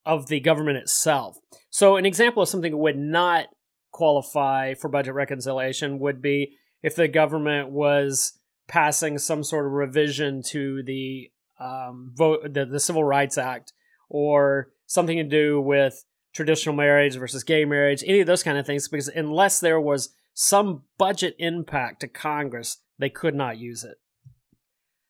of 0.07 0.29
the 0.29 0.41
government 0.41 0.79
itself. 0.79 1.37
So, 1.69 1.97
an 1.97 2.07
example 2.07 2.43
of 2.43 2.49
something 2.49 2.71
that 2.71 2.79
would 2.79 2.97
not 2.97 3.49
qualify 3.91 4.75
for 4.75 4.89
budget 4.89 5.15
reconciliation 5.15 5.99
would 5.99 6.23
be 6.23 6.57
if 6.83 6.95
the 6.95 7.09
government 7.09 7.71
was 7.71 8.39
passing 8.69 9.19
some 9.19 9.43
sort 9.43 9.67
of 9.67 9.73
revision 9.73 10.43
to 10.43 10.83
the 10.85 11.31
um, 11.59 12.13
vote, 12.15 12.55
the, 12.55 12.65
the 12.65 12.81
Civil 12.81 13.05
Rights 13.05 13.37
Act, 13.37 13.73
or 14.09 14.69
something 14.87 15.17
to 15.17 15.25
do 15.25 15.61
with 15.61 16.05
traditional 16.33 16.75
marriage 16.75 17.17
versus 17.17 17.43
gay 17.43 17.65
marriage, 17.65 18.05
any 18.07 18.21
of 18.21 18.27
those 18.27 18.43
kind 18.43 18.59
of 18.59 18.67
things. 18.67 18.89
Because 18.89 19.09
unless 19.09 19.59
there 19.61 19.81
was 19.81 20.15
some 20.35 20.83
budget 20.99 21.35
impact 21.39 22.01
to 22.01 22.09
Congress, 22.09 22.79
they 22.99 23.11
could 23.11 23.35
not 23.35 23.59
use 23.59 23.83
it. 23.83 23.97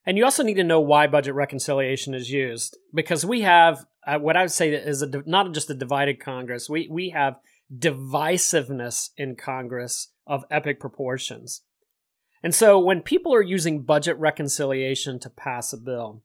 And 0.06 0.16
you 0.16 0.24
also 0.24 0.44
need 0.44 0.54
to 0.54 0.64
know 0.64 0.80
why 0.80 1.08
budget 1.08 1.34
reconciliation 1.34 2.14
is 2.14 2.30
used 2.30 2.78
because 2.94 3.26
we 3.26 3.40
have 3.40 3.84
uh, 4.06 4.18
what 4.18 4.36
I 4.36 4.42
would 4.42 4.52
say 4.52 4.70
is 4.70 5.02
a, 5.02 5.10
not 5.26 5.52
just 5.52 5.70
a 5.70 5.74
divided 5.74 6.20
Congress. 6.20 6.70
We 6.70 6.88
we 6.90 7.10
have 7.10 7.40
divisiveness 7.76 9.10
in 9.16 9.36
Congress 9.36 10.12
of 10.26 10.44
epic 10.50 10.78
proportions. 10.80 11.62
And 12.42 12.54
so 12.54 12.78
when 12.78 13.02
people 13.02 13.34
are 13.34 13.42
using 13.42 13.82
budget 13.82 14.16
reconciliation 14.18 15.18
to 15.20 15.30
pass 15.30 15.72
a 15.72 15.76
bill, 15.76 16.22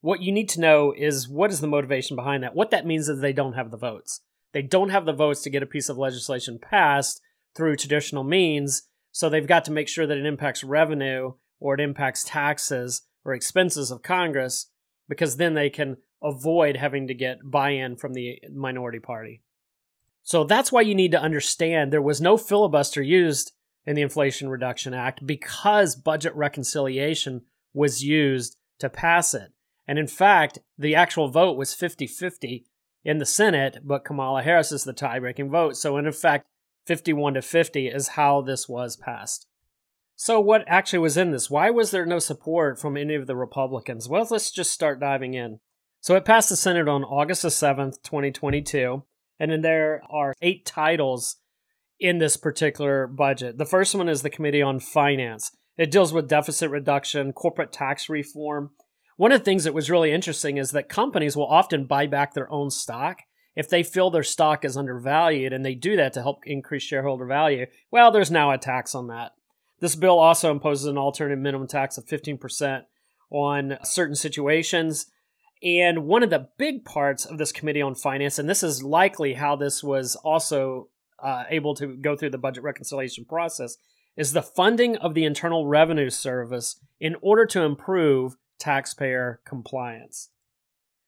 what 0.00 0.22
you 0.22 0.30
need 0.30 0.48
to 0.50 0.60
know 0.60 0.94
is 0.96 1.28
what 1.28 1.50
is 1.50 1.60
the 1.60 1.66
motivation 1.66 2.14
behind 2.14 2.44
that? 2.44 2.54
What 2.54 2.70
that 2.70 2.86
means 2.86 3.08
is 3.08 3.20
they 3.20 3.32
don't 3.32 3.54
have 3.54 3.70
the 3.70 3.76
votes. 3.76 4.20
They 4.52 4.62
don't 4.62 4.90
have 4.90 5.04
the 5.04 5.12
votes 5.12 5.42
to 5.42 5.50
get 5.50 5.62
a 5.62 5.66
piece 5.66 5.88
of 5.88 5.98
legislation 5.98 6.58
passed 6.60 7.20
through 7.56 7.76
traditional 7.76 8.22
means, 8.22 8.84
so 9.10 9.28
they've 9.28 9.46
got 9.46 9.64
to 9.64 9.72
make 9.72 9.88
sure 9.88 10.06
that 10.06 10.16
it 10.16 10.26
impacts 10.26 10.62
revenue 10.62 11.32
or 11.58 11.74
it 11.74 11.80
impacts 11.80 12.22
taxes 12.24 13.02
or 13.24 13.34
expenses 13.34 13.90
of 13.90 14.02
Congress 14.02 14.70
because 15.08 15.36
then 15.36 15.54
they 15.54 15.70
can 15.70 15.96
avoid 16.22 16.76
having 16.76 17.06
to 17.08 17.14
get 17.14 17.38
buy 17.44 17.70
in 17.70 17.96
from 17.96 18.14
the 18.14 18.40
minority 18.52 18.98
party. 18.98 19.42
So 20.22 20.44
that's 20.44 20.70
why 20.70 20.82
you 20.82 20.94
need 20.94 21.12
to 21.12 21.20
understand 21.20 21.92
there 21.92 22.02
was 22.02 22.20
no 22.20 22.36
filibuster 22.36 23.02
used 23.02 23.52
in 23.86 23.96
the 23.96 24.02
Inflation 24.02 24.48
Reduction 24.50 24.92
Act 24.92 25.26
because 25.26 25.96
budget 25.96 26.34
reconciliation 26.34 27.42
was 27.72 28.04
used 28.04 28.56
to 28.78 28.90
pass 28.90 29.32
it. 29.32 29.52
And 29.86 29.98
in 29.98 30.06
fact, 30.06 30.58
the 30.76 30.94
actual 30.94 31.28
vote 31.28 31.56
was 31.56 31.72
50 31.72 32.06
50 32.06 32.66
in 33.04 33.18
the 33.18 33.24
Senate, 33.24 33.78
but 33.82 34.04
Kamala 34.04 34.42
Harris 34.42 34.70
is 34.70 34.84
the 34.84 34.92
tie 34.92 35.18
breaking 35.18 35.50
vote. 35.50 35.76
So, 35.76 35.96
in 35.96 36.06
effect, 36.06 36.46
51 36.84 37.34
to 37.34 37.42
50 37.42 37.88
is 37.88 38.08
how 38.08 38.42
this 38.42 38.68
was 38.68 38.96
passed. 38.96 39.46
So, 40.14 40.40
what 40.40 40.64
actually 40.66 40.98
was 40.98 41.16
in 41.16 41.30
this? 41.30 41.48
Why 41.48 41.70
was 41.70 41.90
there 41.90 42.04
no 42.04 42.18
support 42.18 42.78
from 42.78 42.96
any 42.96 43.14
of 43.14 43.26
the 43.26 43.36
Republicans? 43.36 44.08
Well, 44.08 44.26
let's 44.30 44.50
just 44.50 44.72
start 44.72 45.00
diving 45.00 45.32
in. 45.32 45.60
So, 46.00 46.14
it 46.14 46.24
passed 46.24 46.48
the 46.48 46.56
Senate 46.56 46.88
on 46.88 47.04
August 47.04 47.42
the 47.42 47.48
7th, 47.48 48.02
2022, 48.02 49.02
and 49.40 49.50
then 49.50 49.62
there 49.62 50.02
are 50.10 50.34
eight 50.40 50.64
titles 50.64 51.36
in 52.00 52.18
this 52.18 52.36
particular 52.36 53.06
budget. 53.06 53.58
The 53.58 53.66
first 53.66 53.94
one 53.94 54.08
is 54.08 54.22
the 54.22 54.30
Committee 54.30 54.62
on 54.62 54.80
Finance. 54.80 55.50
It 55.76 55.90
deals 55.90 56.12
with 56.12 56.28
deficit 56.28 56.70
reduction, 56.70 57.32
corporate 57.32 57.72
tax 57.72 58.08
reform. 58.08 58.70
One 59.16 59.32
of 59.32 59.40
the 59.40 59.44
things 59.44 59.64
that 59.64 59.74
was 59.74 59.90
really 59.90 60.12
interesting 60.12 60.58
is 60.58 60.70
that 60.72 60.88
companies 60.88 61.36
will 61.36 61.46
often 61.46 61.86
buy 61.86 62.06
back 62.06 62.34
their 62.34 62.50
own 62.52 62.70
stock 62.70 63.22
if 63.56 63.68
they 63.68 63.82
feel 63.82 64.10
their 64.10 64.22
stock 64.22 64.64
is 64.64 64.76
undervalued 64.76 65.52
and 65.52 65.64
they 65.64 65.74
do 65.74 65.96
that 65.96 66.12
to 66.12 66.22
help 66.22 66.46
increase 66.46 66.84
shareholder 66.84 67.26
value. 67.26 67.66
Well, 67.90 68.12
there's 68.12 68.30
now 68.30 68.52
a 68.52 68.58
tax 68.58 68.94
on 68.94 69.08
that. 69.08 69.32
This 69.80 69.96
bill 69.96 70.18
also 70.18 70.52
imposes 70.52 70.86
an 70.86 70.98
alternative 70.98 71.40
minimum 71.40 71.66
tax 71.66 71.98
of 71.98 72.06
15% 72.06 72.82
on 73.30 73.78
certain 73.82 74.14
situations. 74.14 75.06
And 75.62 76.06
one 76.06 76.22
of 76.22 76.30
the 76.30 76.48
big 76.56 76.84
parts 76.84 77.24
of 77.24 77.38
this 77.38 77.52
Committee 77.52 77.82
on 77.82 77.94
Finance, 77.94 78.38
and 78.38 78.48
this 78.48 78.62
is 78.62 78.82
likely 78.82 79.34
how 79.34 79.56
this 79.56 79.82
was 79.82 80.14
also 80.16 80.88
uh, 81.22 81.44
able 81.48 81.74
to 81.74 81.96
go 81.96 82.16
through 82.16 82.30
the 82.30 82.38
budget 82.38 82.62
reconciliation 82.62 83.24
process, 83.24 83.76
is 84.16 84.32
the 84.32 84.42
funding 84.42 84.96
of 84.96 85.14
the 85.14 85.24
Internal 85.24 85.66
Revenue 85.66 86.10
Service 86.10 86.80
in 87.00 87.16
order 87.22 87.44
to 87.46 87.62
improve 87.62 88.36
taxpayer 88.58 89.40
compliance. 89.44 90.30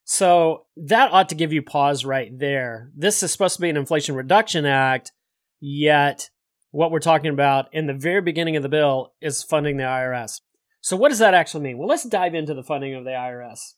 So 0.04 0.66
that 0.76 1.12
ought 1.12 1.28
to 1.28 1.34
give 1.36 1.52
you 1.52 1.62
pause 1.62 2.04
right 2.04 2.36
there. 2.36 2.90
This 2.96 3.22
is 3.22 3.30
supposed 3.30 3.56
to 3.56 3.62
be 3.62 3.70
an 3.70 3.76
Inflation 3.76 4.16
Reduction 4.16 4.66
Act, 4.66 5.12
yet 5.60 6.30
what 6.72 6.90
we're 6.90 6.98
talking 6.98 7.32
about 7.32 7.72
in 7.72 7.86
the 7.86 7.94
very 7.94 8.20
beginning 8.20 8.56
of 8.56 8.62
the 8.64 8.68
bill 8.68 9.12
is 9.20 9.42
funding 9.42 9.76
the 9.76 9.84
IRS. 9.84 10.40
So 10.80 10.96
what 10.96 11.10
does 11.10 11.18
that 11.18 11.34
actually 11.34 11.62
mean? 11.62 11.78
Well, 11.78 11.88
let's 11.88 12.04
dive 12.04 12.34
into 12.34 12.54
the 12.54 12.62
funding 12.62 12.94
of 12.94 13.04
the 13.04 13.10
IRS 13.10 13.74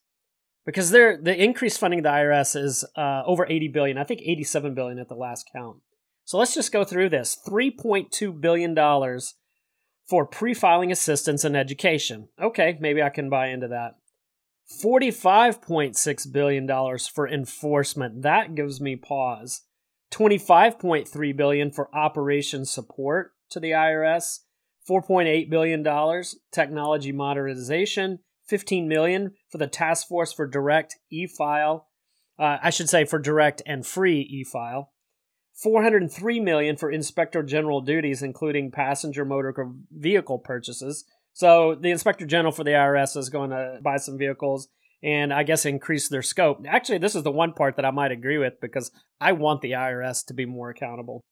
because 0.64 0.90
there 0.90 1.18
the 1.20 1.42
increased 1.42 1.78
funding 1.78 2.00
of 2.00 2.04
the 2.04 2.10
IRS 2.10 2.56
is 2.56 2.84
uh, 2.96 3.22
over 3.26 3.46
80 3.46 3.68
billion. 3.68 3.98
I 3.98 4.04
think 4.04 4.22
87 4.22 4.74
billion 4.74 4.98
at 4.98 5.08
the 5.08 5.14
last 5.14 5.48
count. 5.52 5.78
So 6.24 6.38
let's 6.38 6.54
just 6.54 6.72
go 6.72 6.84
through 6.84 7.10
this. 7.10 7.36
3.2 7.46 8.40
billion 8.40 8.74
dollars 8.74 9.34
for 10.08 10.26
pre-filing 10.26 10.92
assistance 10.92 11.44
and 11.44 11.56
education. 11.56 12.28
Okay, 12.40 12.76
maybe 12.80 13.02
I 13.02 13.08
can 13.08 13.30
buy 13.30 13.48
into 13.48 13.68
that. 13.68 13.94
$45.6 14.82 16.32
billion 16.32 16.98
for 17.12 17.28
enforcement. 17.28 18.22
That 18.22 18.54
gives 18.54 18.80
me 18.80 18.96
pause. 18.96 19.62
25.3 20.12 21.36
billion 21.36 21.70
for 21.70 21.94
operation 21.94 22.64
support 22.64 23.32
to 23.50 23.60
the 23.60 23.70
IRS. 23.70 24.40
$4.8 24.88 25.48
billion 25.48 26.24
technology 26.52 27.12
modernization. 27.12 28.18
15 28.48 28.88
million 28.88 29.32
for 29.50 29.58
the 29.58 29.66
task 29.66 30.08
force 30.08 30.32
for 30.32 30.46
direct 30.46 30.96
e-file. 31.10 31.88
Uh, 32.38 32.58
I 32.62 32.70
should 32.70 32.88
say 32.88 33.04
for 33.04 33.18
direct 33.18 33.62
and 33.66 33.86
free 33.86 34.20
e-file. 34.20 34.92
403 35.62 36.40
million 36.40 36.76
for 36.76 36.90
inspector 36.90 37.42
general 37.42 37.82
duties 37.82 38.22
including 38.22 38.70
passenger 38.70 39.24
motor 39.24 39.54
vehicle 39.92 40.38
purchases 40.38 41.04
so 41.32 41.74
the 41.74 41.90
inspector 41.90 42.26
general 42.26 42.52
for 42.52 42.64
the 42.64 42.72
IRS 42.72 43.16
is 43.16 43.28
going 43.28 43.50
to 43.50 43.78
buy 43.82 43.96
some 43.96 44.18
vehicles 44.18 44.68
and 45.02 45.32
I 45.32 45.42
guess 45.42 45.64
increase 45.64 46.08
their 46.08 46.22
scope. 46.22 46.64
Actually, 46.68 46.98
this 46.98 47.14
is 47.14 47.24
the 47.24 47.30
one 47.30 47.54
part 47.54 47.76
that 47.76 47.84
I 47.84 47.90
might 47.90 48.12
agree 48.12 48.38
with 48.38 48.60
because 48.60 48.90
I 49.20 49.32
want 49.32 49.60
the 49.60 49.72
IRS 49.72 50.24
to 50.26 50.34
be 50.34 50.46
more 50.46 50.70
accountable. 50.70 51.22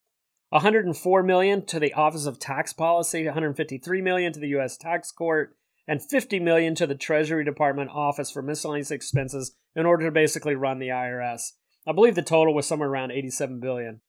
104 0.48 1.22
million 1.22 1.64
to 1.66 1.78
the 1.78 1.92
Office 1.92 2.26
of 2.26 2.40
Tax 2.40 2.72
Policy, 2.72 3.24
153 3.24 4.02
million 4.02 4.32
to 4.32 4.40
the 4.40 4.48
US 4.58 4.76
Tax 4.76 5.12
Court, 5.12 5.56
and 5.86 6.02
50 6.02 6.40
million 6.40 6.74
to 6.76 6.86
the 6.86 6.94
Treasury 6.94 7.44
Department 7.44 7.90
Office 7.90 8.30
for 8.30 8.42
miscellaneous 8.42 8.90
expenses 8.90 9.54
in 9.74 9.86
order 9.86 10.04
to 10.06 10.12
basically 10.12 10.54
run 10.54 10.78
the 10.78 10.88
IRS. 10.88 11.52
I 11.86 11.92
believe 11.92 12.14
the 12.14 12.22
total 12.22 12.54
was 12.54 12.66
somewhere 12.66 12.88
around 12.88 13.10
87 13.10 13.60
billion. 13.60 14.00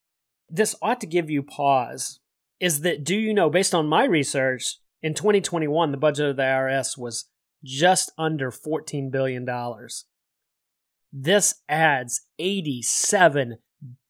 This 0.50 0.76
ought 0.82 1.00
to 1.02 1.08
give 1.08 1.30
you 1.30 1.44
pause. 1.44 2.20
Is 2.60 2.82
that 2.82 3.04
do 3.04 3.16
you 3.16 3.34
know 3.34 3.50
based 3.50 3.74
on 3.74 3.88
my 3.88 4.06
research 4.06 4.78
in 5.02 5.14
2021, 5.14 5.92
the 5.92 5.98
budget 5.98 6.30
of 6.30 6.36
the 6.36 6.44
IRS 6.44 6.98
was 6.98 7.26
just 7.64 8.12
under 8.18 8.52
$14 8.52 9.12
billion. 9.12 9.48
This 11.12 11.56
adds 11.68 12.22
$87 12.40 13.54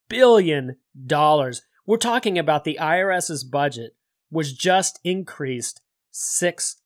billion. 0.08 0.76
We're 1.08 1.96
talking 1.98 2.38
about 2.38 2.64
the 2.64 2.78
IRS's 2.80 3.44
budget 3.44 3.96
was 4.30 4.52
just 4.52 5.00
increased 5.02 5.80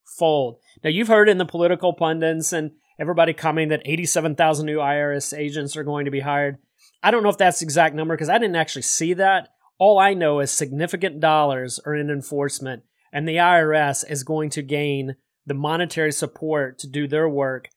sixfold. 0.06 0.58
Now, 0.82 0.90
you've 0.90 1.08
heard 1.08 1.28
in 1.28 1.38
the 1.38 1.44
political 1.44 1.92
pundits 1.92 2.52
and 2.52 2.72
everybody 2.98 3.32
coming 3.32 3.68
that 3.68 3.82
87,000 3.84 4.66
new 4.66 4.78
IRS 4.78 5.36
agents 5.36 5.76
are 5.76 5.84
going 5.84 6.04
to 6.04 6.10
be 6.10 6.20
hired. 6.20 6.58
I 7.02 7.10
don't 7.10 7.22
know 7.22 7.28
if 7.28 7.38
that's 7.38 7.60
the 7.60 7.64
exact 7.64 7.94
number 7.94 8.14
because 8.14 8.28
I 8.28 8.38
didn't 8.38 8.56
actually 8.56 8.82
see 8.82 9.14
that. 9.14 9.50
All 9.78 9.98
I 9.98 10.14
know 10.14 10.40
is 10.40 10.50
significant 10.50 11.20
dollars 11.20 11.78
are 11.84 11.94
in 11.94 12.10
enforcement 12.10 12.84
and 13.12 13.28
the 13.28 13.36
IRS 13.36 14.10
is 14.10 14.24
going 14.24 14.50
to 14.50 14.62
gain 14.62 15.16
the 15.44 15.54
monetary 15.54 16.12
support 16.12 16.78
to 16.78 16.88
do 16.88 17.06
their 17.06 17.28
work 17.28 17.68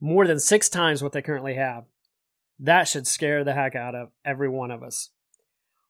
more 0.00 0.26
than 0.26 0.40
six 0.40 0.68
times 0.68 1.02
what 1.02 1.12
they 1.12 1.22
currently 1.22 1.54
have. 1.54 1.84
That 2.58 2.88
should 2.88 3.06
scare 3.06 3.44
the 3.44 3.52
heck 3.52 3.76
out 3.76 3.94
of 3.94 4.10
every 4.24 4.48
one 4.48 4.70
of 4.70 4.82
us. 4.82 5.10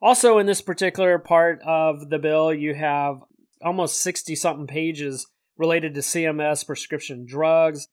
Also, 0.00 0.38
in 0.38 0.46
this 0.46 0.60
particular 0.60 1.18
part 1.18 1.60
of 1.64 2.10
the 2.10 2.18
bill, 2.18 2.52
you 2.52 2.74
have 2.74 3.20
almost 3.64 4.02
60 4.02 4.34
something 4.34 4.66
pages 4.66 5.28
related 5.56 5.94
to 5.94 6.00
CMS 6.00 6.66
prescription 6.66 7.26
drugs. 7.26 7.88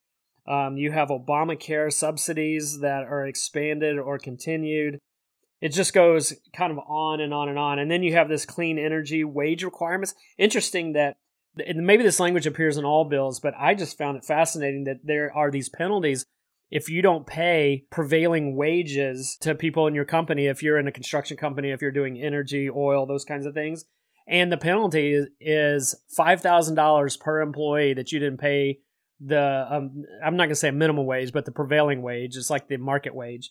Um, 0.48 0.76
you 0.76 0.90
have 0.92 1.08
Obamacare 1.08 1.92
subsidies 1.92 2.80
that 2.80 3.04
are 3.04 3.26
expanded 3.26 3.98
or 3.98 4.18
continued 4.18 4.98
it 5.60 5.70
just 5.70 5.92
goes 5.92 6.32
kind 6.54 6.72
of 6.72 6.78
on 6.78 7.20
and 7.20 7.34
on 7.34 7.48
and 7.48 7.58
on. 7.58 7.78
And 7.78 7.90
then 7.90 8.02
you 8.02 8.14
have 8.14 8.28
this 8.28 8.46
clean 8.46 8.78
energy 8.78 9.24
wage 9.24 9.62
requirements. 9.62 10.14
Interesting 10.38 10.94
that 10.94 11.16
maybe 11.56 12.02
this 12.02 12.20
language 12.20 12.46
appears 12.46 12.76
in 12.76 12.84
all 12.84 13.04
bills, 13.04 13.40
but 13.40 13.54
I 13.58 13.74
just 13.74 13.98
found 13.98 14.16
it 14.16 14.24
fascinating 14.24 14.84
that 14.84 15.00
there 15.04 15.34
are 15.34 15.50
these 15.50 15.68
penalties 15.68 16.24
if 16.70 16.88
you 16.88 17.02
don't 17.02 17.26
pay 17.26 17.84
prevailing 17.90 18.54
wages 18.54 19.36
to 19.40 19.56
people 19.56 19.88
in 19.88 19.94
your 19.94 20.04
company, 20.04 20.46
if 20.46 20.62
you're 20.62 20.78
in 20.78 20.86
a 20.86 20.92
construction 20.92 21.36
company, 21.36 21.72
if 21.72 21.82
you're 21.82 21.90
doing 21.90 22.22
energy, 22.22 22.70
oil, 22.70 23.06
those 23.06 23.24
kinds 23.24 23.44
of 23.44 23.54
things. 23.54 23.84
And 24.30 24.50
the 24.50 24.56
penalty 24.56 25.12
is, 25.12 25.26
is 25.40 25.94
$5,000 26.16 27.20
per 27.20 27.40
employee 27.40 27.94
that 27.94 28.12
you 28.12 28.20
didn't 28.20 28.38
pay 28.38 28.78
the, 29.18 29.66
um, 29.68 30.04
I'm 30.24 30.36
not 30.36 30.44
going 30.44 30.50
to 30.50 30.56
say 30.56 30.70
minimum 30.70 31.04
wage, 31.04 31.32
but 31.32 31.44
the 31.44 31.52
prevailing 31.52 32.00
wage. 32.00 32.36
It's 32.36 32.48
like 32.48 32.68
the 32.68 32.76
market 32.76 33.14
wage. 33.14 33.50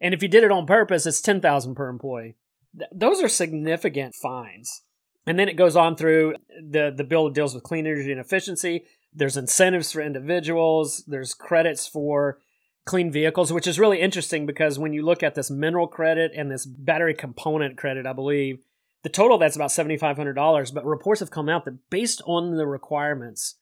And 0.00 0.14
if 0.14 0.22
you 0.22 0.28
did 0.28 0.44
it 0.44 0.52
on 0.52 0.66
purpose, 0.66 1.04
it's 1.04 1.20
10,000 1.20 1.74
per 1.74 1.88
employee. 1.88 2.36
Th- 2.78 2.88
those 2.94 3.20
are 3.20 3.28
significant 3.28 4.14
fines. 4.14 4.82
And 5.26 5.38
then 5.38 5.48
it 5.48 5.56
goes 5.56 5.76
on 5.76 5.96
through 5.96 6.36
the 6.48 6.92
the 6.96 7.04
bill 7.04 7.28
deals 7.28 7.54
with 7.54 7.62
clean 7.62 7.86
energy 7.86 8.10
and 8.10 8.20
efficiency. 8.20 8.84
There's 9.12 9.36
incentives 9.36 9.92
for 9.92 10.00
individuals, 10.00 11.04
there's 11.06 11.34
credits 11.34 11.86
for 11.86 12.38
clean 12.86 13.12
vehicles, 13.12 13.52
which 13.52 13.66
is 13.66 13.78
really 13.78 14.00
interesting 14.00 14.46
because 14.46 14.78
when 14.78 14.92
you 14.92 15.04
look 15.04 15.22
at 15.22 15.34
this 15.34 15.50
mineral 15.50 15.86
credit 15.86 16.32
and 16.34 16.50
this 16.50 16.64
battery 16.64 17.14
component 17.14 17.76
credit, 17.76 18.06
I 18.06 18.12
believe 18.12 18.60
the 19.02 19.08
total 19.08 19.38
that's 19.38 19.56
about 19.56 19.70
$7500, 19.70 20.74
but 20.74 20.84
reports 20.84 21.20
have 21.20 21.30
come 21.30 21.48
out 21.48 21.64
that 21.64 21.90
based 21.90 22.20
on 22.26 22.56
the 22.56 22.66
requirements, 22.66 23.56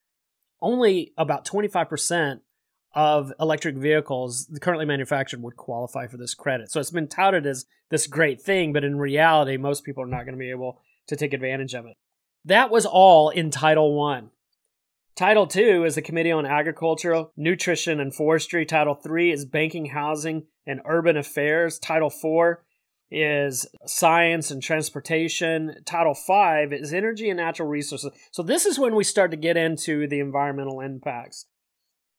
only 0.60 1.12
about 1.16 1.46
25% 1.46 2.40
of 2.94 3.32
electric 3.38 3.76
vehicles 3.76 4.50
currently 4.60 4.86
manufactured 4.86 5.42
would 5.42 5.56
qualify 5.56 6.06
for 6.06 6.16
this 6.16 6.34
credit. 6.34 6.70
So 6.70 6.80
it's 6.80 6.90
been 6.90 7.06
touted 7.06 7.46
as 7.46 7.66
this 7.90 8.06
great 8.06 8.40
thing, 8.40 8.72
but 8.72 8.82
in 8.84 8.98
reality, 8.98 9.56
most 9.56 9.84
people 9.84 10.02
are 10.02 10.08
not 10.08 10.24
going 10.24 10.34
to 10.34 10.38
be 10.38 10.50
able 10.50 10.80
to 11.06 11.16
take 11.16 11.32
advantage 11.32 11.74
of 11.74 11.86
it. 11.86 11.96
That 12.44 12.70
was 12.70 12.86
all 12.86 13.30
in 13.30 13.50
Title 13.50 13.94
1. 13.94 14.30
Title 15.14 15.46
2 15.46 15.84
is 15.84 15.96
the 15.96 16.02
Committee 16.02 16.30
on 16.30 16.46
Agriculture, 16.46 17.26
Nutrition, 17.36 18.00
and 18.00 18.14
Forestry. 18.14 18.64
Title 18.64 18.94
3 18.94 19.32
is 19.32 19.44
Banking, 19.44 19.86
Housing, 19.86 20.46
and 20.66 20.80
Urban 20.84 21.16
Affairs. 21.16 21.78
Title 21.78 22.10
4 22.10 22.64
is 23.10 23.66
Science 23.86 24.50
and 24.50 24.62
Transportation. 24.62 25.76
Title 25.84 26.14
5 26.14 26.72
is 26.72 26.92
Energy 26.92 27.30
and 27.30 27.38
Natural 27.38 27.68
Resources. 27.68 28.12
So 28.32 28.42
this 28.42 28.66
is 28.66 28.78
when 28.78 28.94
we 28.94 29.04
start 29.04 29.30
to 29.30 29.36
get 29.36 29.56
into 29.56 30.06
the 30.06 30.20
environmental 30.20 30.80
impacts. 30.80 31.46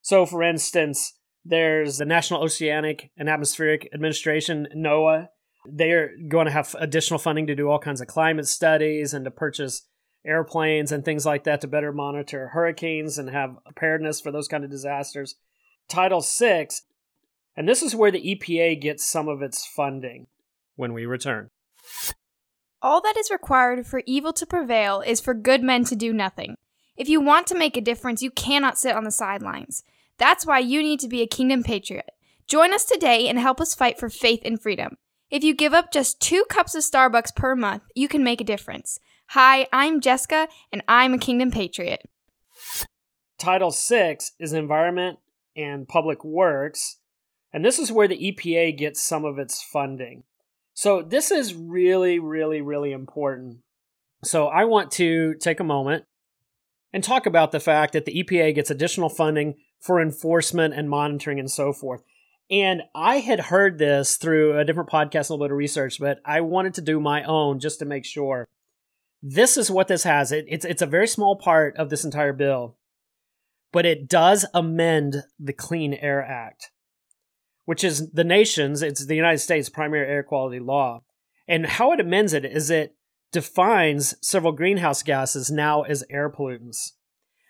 So, 0.01 0.25
for 0.25 0.41
instance, 0.41 1.13
there's 1.45 1.97
the 1.97 2.05
National 2.05 2.43
Oceanic 2.43 3.11
and 3.17 3.29
Atmospheric 3.29 3.89
Administration, 3.93 4.67
NOAA. 4.75 5.29
They're 5.65 6.11
going 6.27 6.45
to 6.45 6.51
have 6.51 6.75
additional 6.79 7.19
funding 7.19 7.47
to 7.47 7.55
do 7.55 7.69
all 7.69 7.79
kinds 7.79 8.01
of 8.01 8.07
climate 8.07 8.47
studies 8.47 9.13
and 9.13 9.25
to 9.25 9.31
purchase 9.31 9.85
airplanes 10.25 10.91
and 10.91 11.05
things 11.05 11.25
like 11.25 11.43
that 11.43 11.61
to 11.61 11.67
better 11.67 11.91
monitor 11.91 12.49
hurricanes 12.49 13.17
and 13.17 13.29
have 13.29 13.57
preparedness 13.65 14.19
for 14.19 14.31
those 14.31 14.47
kind 14.47 14.63
of 14.63 14.71
disasters. 14.71 15.35
Title 15.87 16.21
6, 16.21 16.81
and 17.55 17.67
this 17.67 17.81
is 17.81 17.95
where 17.95 18.11
the 18.11 18.35
EPA 18.35 18.81
gets 18.81 19.05
some 19.05 19.27
of 19.27 19.41
its 19.41 19.65
funding 19.65 20.27
when 20.79 20.93
we 20.93 21.05
return. 21.05 21.49
All 22.81 23.01
that 23.01 23.17
is 23.17 23.29
required 23.29 23.85
for 23.85 24.01
evil 24.05 24.31
to 24.31 24.45
prevail 24.45 25.01
is 25.01 25.19
for 25.19 25.33
good 25.33 25.61
men 25.61 25.83
to 25.83 25.95
do 25.95 26.13
nothing. 26.13 26.55
If 26.95 27.09
you 27.09 27.19
want 27.19 27.47
to 27.47 27.57
make 27.57 27.75
a 27.75 27.81
difference, 27.81 28.21
you 28.21 28.31
cannot 28.31 28.77
sit 28.77 28.95
on 28.95 29.03
the 29.03 29.11
sidelines. 29.11 29.83
That's 30.17 30.45
why 30.45 30.59
you 30.59 30.81
need 30.81 31.01
to 31.01 31.09
be 31.09 31.21
a 31.21 31.27
kingdom 31.27 31.63
patriot. 31.63 32.09
Join 32.47 32.73
us 32.73 32.85
today 32.85 33.27
and 33.27 33.37
help 33.37 33.59
us 33.59 33.75
fight 33.75 33.99
for 33.99 34.09
faith 34.09 34.39
and 34.45 34.61
freedom. 34.61 34.95
If 35.29 35.43
you 35.43 35.53
give 35.53 35.73
up 35.73 35.91
just 35.91 36.21
two 36.21 36.45
cups 36.49 36.73
of 36.75 36.83
Starbucks 36.83 37.35
per 37.35 37.55
month, 37.55 37.83
you 37.93 38.07
can 38.07 38.23
make 38.23 38.39
a 38.39 38.45
difference. 38.45 38.99
Hi, 39.27 39.67
I'm 39.73 39.99
Jessica, 39.99 40.47
and 40.71 40.81
I'm 40.87 41.13
a 41.13 41.19
kingdom 41.19 41.51
patriot. 41.51 42.09
Title 43.37 43.71
VI 43.71 44.17
is 44.39 44.53
Environment 44.53 45.19
and 45.57 45.87
Public 45.87 46.23
Works, 46.23 46.97
and 47.51 47.65
this 47.65 47.79
is 47.79 47.91
where 47.91 48.07
the 48.07 48.17
EPA 48.31 48.77
gets 48.77 49.03
some 49.03 49.25
of 49.25 49.37
its 49.37 49.61
funding. 49.61 50.23
So, 50.79 51.01
this 51.01 51.29
is 51.29 51.53
really, 51.53 52.19
really, 52.19 52.61
really 52.61 52.93
important. 52.93 53.57
So, 54.23 54.47
I 54.47 54.63
want 54.63 54.91
to 54.91 55.35
take 55.41 55.59
a 55.59 55.65
moment 55.65 56.05
and 56.93 57.03
talk 57.03 57.25
about 57.25 57.51
the 57.51 57.59
fact 57.59 57.91
that 57.91 58.05
the 58.05 58.23
EPA 58.23 58.55
gets 58.55 58.71
additional 58.71 59.09
funding 59.09 59.55
for 59.81 59.99
enforcement 59.99 60.73
and 60.73 60.89
monitoring 60.89 61.37
and 61.37 61.51
so 61.51 61.73
forth. 61.73 62.01
And 62.49 62.83
I 62.95 63.17
had 63.17 63.41
heard 63.41 63.77
this 63.77 64.15
through 64.15 64.57
a 64.57 64.63
different 64.63 64.89
podcast, 64.89 65.29
a 65.29 65.33
little 65.33 65.47
bit 65.47 65.51
of 65.51 65.57
research, 65.57 65.99
but 65.99 66.19
I 66.23 66.39
wanted 66.39 66.75
to 66.75 66.81
do 66.81 67.01
my 67.01 67.23
own 67.23 67.59
just 67.59 67.79
to 67.79 67.85
make 67.85 68.05
sure. 68.05 68.47
This 69.21 69.57
is 69.57 69.69
what 69.69 69.89
this 69.89 70.03
has. 70.03 70.31
It, 70.31 70.45
it's 70.47 70.63
it's 70.63 70.81
a 70.81 70.85
very 70.85 71.09
small 71.09 71.35
part 71.35 71.75
of 71.75 71.89
this 71.89 72.05
entire 72.05 72.31
bill, 72.31 72.77
but 73.73 73.85
it 73.85 74.07
does 74.07 74.45
amend 74.53 75.23
the 75.37 75.51
Clean 75.51 75.93
Air 75.93 76.23
Act, 76.23 76.71
which 77.69 77.83
is 77.83 78.09
the 78.09 78.23
nation's, 78.23 78.81
it's 78.81 79.05
the 79.05 79.15
United 79.15 79.37
States' 79.37 79.69
primary 79.69 80.07
air 80.07 80.23
quality 80.23 80.59
law. 80.59 81.03
And 81.47 81.67
how 81.67 81.91
it 81.91 81.99
amends 81.99 82.33
it 82.33 82.43
is 82.43 82.71
it 82.71 82.95
defines 83.31 84.15
several 84.27 84.53
greenhouse 84.53 85.03
gases 85.03 85.51
now 85.51 85.83
as 85.83 86.03
air 86.09 86.31
pollutants. 86.31 86.93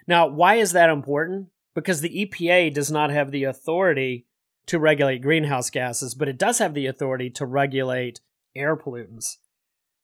Now, 0.08 0.28
why 0.28 0.56
is 0.56 0.74
that 0.74 0.90
important? 0.90 1.48
Because 1.74 2.02
the 2.02 2.26
EPA 2.26 2.74
does 2.74 2.92
not 2.92 3.12
have 3.12 3.32
the 3.32 3.46
authority 3.46 4.26
to 4.66 4.78
regulate 4.78 5.20
greenhouse 5.20 5.70
gases, 5.70 6.16
but 6.16 6.28
it 6.28 6.38
does 6.38 6.58
have 6.58 6.74
the 6.74 6.88
authority 6.88 7.30
to 7.30 7.46
regulate 7.46 8.20
air 8.54 8.76
pollutants. 8.76 9.38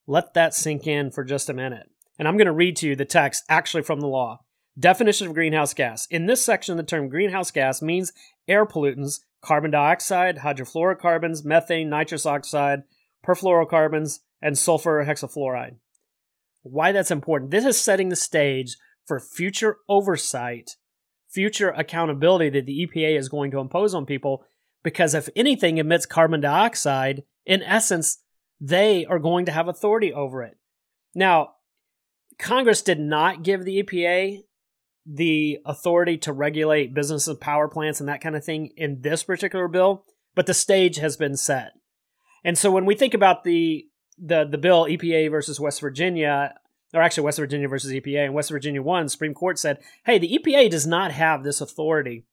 Let 0.07 0.33
that 0.33 0.53
sink 0.53 0.87
in 0.87 1.11
for 1.11 1.25
just 1.25 1.49
a 1.49 1.53
minute. 1.53 1.89
And 2.17 2.25
I'm 2.25 2.37
going 2.37 2.45
to 2.45 2.53
read 2.53 2.77
to 2.77 2.87
you 2.87 2.95
the 2.95 3.03
text 3.03 3.43
actually 3.49 3.83
from 3.83 3.99
the 3.99 4.07
law. 4.07 4.45
Definition 4.79 5.27
of 5.27 5.33
greenhouse 5.33 5.73
gas. 5.73 6.05
In 6.07 6.25
this 6.25 6.41
section, 6.41 6.77
the 6.77 6.83
term 6.83 7.09
greenhouse 7.09 7.51
gas 7.51 7.81
means 7.81 8.13
air 8.47 8.65
pollutants, 8.65 9.19
carbon 9.45 9.71
dioxide, 9.71 10.39
hydrofluorocarbons, 10.39 11.45
methane, 11.45 11.89
nitrous 11.89 12.25
oxide, 12.25 12.83
perfluorocarbons, 13.25 14.19
and 14.41 14.57
sulfur 14.57 15.05
hexafluoride. 15.05 15.75
Why 16.63 16.91
that's 16.91 17.11
important. 17.11 17.51
This 17.51 17.63
is 17.63 17.79
setting 17.79 18.09
the 18.09 18.15
stage 18.15 18.75
for 19.05 19.19
future 19.19 19.77
oversight, 19.87 20.71
future 21.29 21.69
accountability 21.69 22.49
that 22.49 22.65
the 22.65 22.87
EPA 22.87 23.17
is 23.17 23.29
going 23.29 23.51
to 23.51 23.59
impose 23.59 23.93
on 23.93 24.07
people 24.07 24.43
because 24.83 25.13
if 25.13 25.29
anything 25.35 25.77
emits 25.77 26.05
carbon 26.05 26.41
dioxide, 26.41 27.23
in 27.45 27.61
essence, 27.61 28.19
they 28.59 29.05
are 29.05 29.19
going 29.19 29.45
to 29.45 29.51
have 29.51 29.67
authority 29.67 30.11
over 30.11 30.41
it. 30.41 30.57
Now, 31.13 31.51
Congress 32.39 32.81
did 32.81 32.99
not 32.99 33.43
give 33.43 33.63
the 33.63 33.83
EPA 33.83 34.43
the 35.05 35.59
authority 35.65 36.17
to 36.17 36.33
regulate 36.33 36.93
businesses, 36.93 37.37
power 37.37 37.67
plants, 37.67 37.99
and 37.99 38.09
that 38.09 38.21
kind 38.21 38.35
of 38.35 38.43
thing 38.43 38.71
in 38.75 39.01
this 39.01 39.23
particular 39.23 39.67
bill, 39.67 40.05
but 40.33 40.47
the 40.47 40.53
stage 40.53 40.97
has 40.97 41.15
been 41.15 41.37
set. 41.37 41.73
And 42.43 42.57
so 42.57 42.71
when 42.71 42.85
we 42.85 42.95
think 42.95 43.13
about 43.13 43.43
the 43.43 43.85
the 44.17 44.45
the 44.45 44.57
bill 44.57 44.85
EPA 44.85 45.29
versus 45.29 45.59
West 45.59 45.81
Virginia, 45.81 46.55
or 46.93 47.01
actually 47.01 47.25
West 47.25 47.39
Virginia 47.39 47.67
versus 47.67 47.91
EPA, 47.91 48.25
and 48.25 48.33
West 48.33 48.49
Virginia 48.49 48.81
won, 48.81 49.09
Supreme 49.09 49.33
Court 49.33 49.59
said, 49.59 49.79
"Hey, 50.05 50.17
the 50.17 50.37
EPA 50.37 50.69
does 50.69 50.87
not 50.87 51.11
have 51.11 51.43
this 51.43 51.61
authority." 51.61 52.25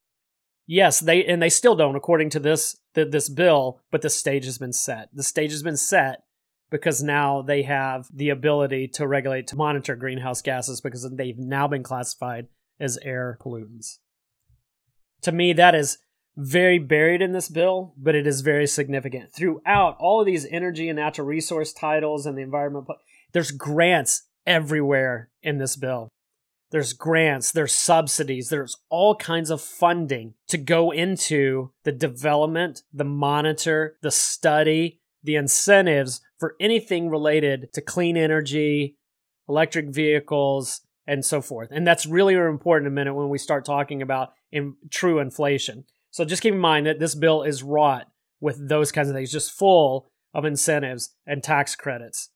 Yes, 0.67 1.00
they 1.00 1.25
and 1.25 1.43
they 1.43 1.50
still 1.50 1.75
don't, 1.75 1.97
according 1.97 2.31
to 2.31 2.41
this 2.41 2.79
the, 2.95 3.05
this 3.05 3.29
bill. 3.29 3.81
But 3.91 4.02
the 4.02 4.11
stage 4.11 4.45
has 4.45 4.59
been 4.59 4.73
set. 4.73 5.09
The 5.12 5.23
stage 5.23 5.50
has 5.50 5.62
been 5.62 5.76
set 5.76 6.23
because 6.71 7.02
now 7.02 7.43
they 7.43 7.62
have 7.62 8.07
the 8.12 8.31
ability 8.31 8.88
to 8.88 9.07
regulate 9.07 9.47
to 9.49 9.57
monitor 9.57 9.95
greenhouse 9.95 10.41
gases 10.41 10.81
because 10.81 11.09
they've 11.12 11.38
now 11.38 11.69
been 11.69 11.83
classified 11.83 12.47
as 12.81 12.99
air 13.02 13.38
pollutants. 13.41 13.99
To 15.23 15.33
me, 15.33 15.52
that 15.52 15.75
is 15.75 15.99
very 16.37 16.79
buried 16.79 17.23
in 17.23 17.33
this 17.33 17.49
bill, 17.49 17.95
but 17.97 18.14
it 18.14 18.26
is 18.26 18.41
very 18.41 18.67
significant. 18.67 19.35
Throughout 19.35 19.97
all 20.00 20.21
of 20.21 20.26
these 20.26 20.47
energy 20.47 20.88
and 20.88 20.97
natural 20.97 21.26
resource 21.26 21.73
titles 21.73 22.26
and 22.26 22.37
the 22.37 22.43
environment, 22.43 22.87
there's 23.33 23.50
grants 23.50 24.23
everywhere 24.47 25.31
in 25.43 25.59
this 25.59 25.76
bill. 25.76 26.09
There's 26.71 26.95
grants, 26.95 27.52
there's 27.52 27.75
subsidies, 27.75 28.49
there's 28.49 28.79
all 28.88 29.14
kinds 29.14 29.50
of 29.50 29.61
funding 29.61 30.35
to 30.49 30.57
go 30.57 30.91
into 30.91 31.71
the 31.85 31.93
development, 31.93 32.83
the 32.95 33.05
monitor, 33.05 33.99
the 34.00 34.11
study, 34.11 35.00
the 35.23 35.37
incentives 35.37 36.23
for 36.38 36.57
anything 36.59 37.11
related 37.11 37.71
to 37.75 37.83
clean 37.83 38.16
energy, 38.16 38.97
electric 39.49 39.90
vehicles, 39.90 40.81
and 41.07 41.25
so 41.25 41.41
forth. 41.41 41.69
And 41.71 41.87
that's 41.87 42.07
really 42.07 42.35
important 42.35 42.87
in 42.87 42.93
a 42.93 42.95
minute 42.95 43.15
when 43.15 43.29
we 43.29 43.38
start 43.38 43.65
talking 43.65 44.03
about 44.03 44.33
in 44.51 44.77
true 44.91 45.19
inflation. 45.19 45.85
So 46.11 46.25
just 46.25 46.43
keep 46.43 46.55
in 46.55 46.61
mind 46.61 46.87
that 46.87 46.99
this 46.99 47.15
bill 47.15 47.43
is 47.43 47.62
wrought 47.62 48.07
with 48.41 48.69
those 48.69 48.93
kinds 48.93 49.09
of 49.09 49.15
things, 49.15 49.33
just 49.33 49.53
full 49.53 50.11
of 50.35 50.45
incentives 50.45 51.15
and 51.27 51.43
tax 51.43 51.75
credits. 51.75 52.31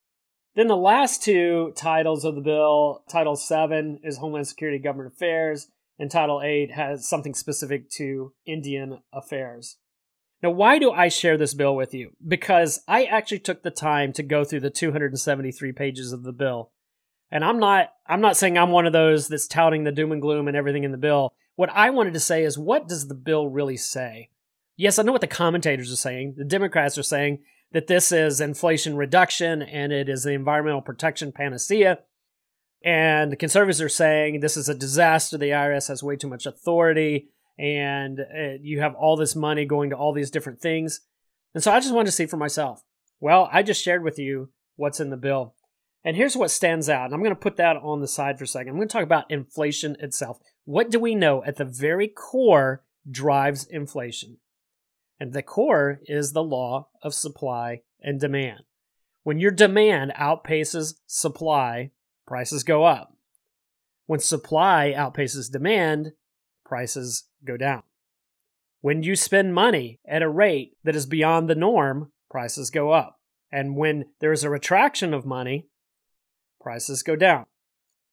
Then 0.55 0.67
the 0.67 0.75
last 0.75 1.21
two 1.21 1.73
titles 1.75 2.25
of 2.25 2.35
the 2.35 2.41
bill, 2.41 3.03
Title 3.09 3.35
7 3.35 3.99
is 4.03 4.17
Homeland 4.17 4.47
Security 4.47 4.79
Government 4.79 5.13
Affairs, 5.13 5.67
and 5.99 6.09
Title 6.09 6.41
8 6.43 6.71
has 6.71 7.07
something 7.07 7.35
specific 7.35 7.89
to 7.91 8.33
Indian 8.45 8.99
affairs. 9.13 9.77
Now, 10.41 10.51
why 10.51 10.79
do 10.79 10.91
I 10.91 11.09
share 11.09 11.37
this 11.37 11.53
bill 11.53 11.75
with 11.75 11.93
you? 11.93 12.11
Because 12.25 12.81
I 12.87 13.05
actually 13.05 13.39
took 13.39 13.63
the 13.63 13.71
time 13.71 14.13
to 14.13 14.23
go 14.23 14.43
through 14.43 14.59
the 14.61 14.69
273 14.69 15.71
pages 15.71 16.11
of 16.11 16.23
the 16.23 16.33
bill. 16.33 16.71
And 17.31 17.43
I'm 17.43 17.59
not 17.59 17.89
I'm 18.05 18.21
not 18.21 18.37
saying 18.37 18.57
I'm 18.57 18.71
one 18.71 18.85
of 18.85 18.93
those 18.93 19.27
that's 19.27 19.47
touting 19.47 19.83
the 19.83 19.91
doom 19.91 20.11
and 20.11 20.21
gloom 20.21 20.47
and 20.47 20.55
everything 20.55 20.83
in 20.83 20.91
the 20.91 20.97
bill. 20.97 21.33
What 21.55 21.69
I 21.73 21.89
wanted 21.89 22.13
to 22.13 22.19
say 22.19 22.43
is 22.43 22.57
what 22.57 22.87
does 22.87 23.07
the 23.07 23.15
bill 23.15 23.49
really 23.49 23.77
say? 23.77 24.29
Yes, 24.75 24.99
I 24.99 25.03
know 25.03 25.11
what 25.11 25.21
the 25.21 25.27
commentators 25.27 25.91
are 25.91 25.97
saying. 25.97 26.35
The 26.37 26.45
Democrats 26.45 26.97
are 26.97 27.03
saying 27.03 27.39
that 27.71 27.87
this 27.87 28.11
is 28.11 28.39
inflation 28.39 28.95
reduction 28.95 29.61
and 29.61 29.91
it 29.91 30.07
is 30.07 30.23
the 30.23 30.31
environmental 30.31 30.81
protection 30.81 31.31
panacea. 31.31 31.99
And 32.83 33.31
the 33.31 33.35
conservatives 33.35 33.81
are 33.81 33.89
saying 33.89 34.39
this 34.39 34.55
is 34.55 34.69
a 34.69 34.75
disaster. 34.75 35.37
The 35.37 35.49
IRS 35.49 35.87
has 35.87 36.03
way 36.03 36.15
too 36.15 36.29
much 36.29 36.45
authority 36.45 37.29
and 37.57 38.19
uh, 38.19 38.57
you 38.61 38.79
have 38.81 38.93
all 38.95 39.17
this 39.17 39.35
money 39.35 39.65
going 39.65 39.89
to 39.89 39.95
all 39.95 40.13
these 40.13 40.31
different 40.31 40.61
things. 40.61 41.01
And 41.53 41.63
so 41.63 41.71
I 41.71 41.79
just 41.79 41.93
wanted 41.93 42.07
to 42.07 42.11
see 42.11 42.27
for 42.27 42.37
myself. 42.37 42.83
Well, 43.19 43.49
I 43.51 43.63
just 43.63 43.81
shared 43.81 44.03
with 44.03 44.19
you 44.19 44.49
what's 44.75 44.99
in 44.99 45.09
the 45.09 45.17
bill. 45.17 45.55
And 46.03 46.15
here's 46.15 46.37
what 46.37 46.51
stands 46.51 46.89
out. 46.89 47.05
And 47.05 47.13
I'm 47.13 47.21
going 47.21 47.31
to 47.31 47.35
put 47.35 47.57
that 47.57 47.77
on 47.77 48.01
the 48.01 48.07
side 48.07 48.37
for 48.37 48.45
a 48.45 48.47
second. 48.47 48.69
I'm 48.69 48.75
going 48.75 48.87
to 48.87 48.93
talk 48.93 49.03
about 49.03 49.29
inflation 49.29 49.97
itself. 49.99 50.39
What 50.65 50.89
do 50.89 50.99
we 50.99 51.15
know 51.15 51.43
at 51.43 51.57
the 51.57 51.65
very 51.65 52.07
core 52.07 52.83
drives 53.09 53.65
inflation? 53.65 54.37
And 55.19 55.33
the 55.33 55.41
core 55.41 55.99
is 56.05 56.31
the 56.31 56.43
law 56.43 56.89
of 57.01 57.13
supply 57.13 57.81
and 58.01 58.19
demand. 58.19 58.61
When 59.23 59.39
your 59.39 59.51
demand 59.51 60.13
outpaces 60.17 60.95
supply, 61.05 61.91
prices 62.25 62.63
go 62.63 62.85
up. 62.85 63.17
When 64.05 64.19
supply 64.19 64.93
outpaces 64.95 65.51
demand, 65.51 66.13
prices 66.63 67.25
go 67.43 67.57
down. 67.57 67.83
When 68.81 69.03
you 69.03 69.15
spend 69.15 69.53
money 69.53 69.99
at 70.07 70.21
a 70.21 70.29
rate 70.29 70.77
that 70.83 70.95
is 70.95 71.05
beyond 71.05 71.49
the 71.49 71.55
norm, 71.55 72.11
prices 72.29 72.69
go 72.69 72.91
up. 72.91 73.19
And 73.51 73.75
when 73.75 74.05
there 74.21 74.31
is 74.31 74.43
a 74.43 74.49
retraction 74.49 75.13
of 75.13 75.25
money, 75.25 75.67
prices 76.59 77.03
go 77.03 77.15
down. 77.15 77.45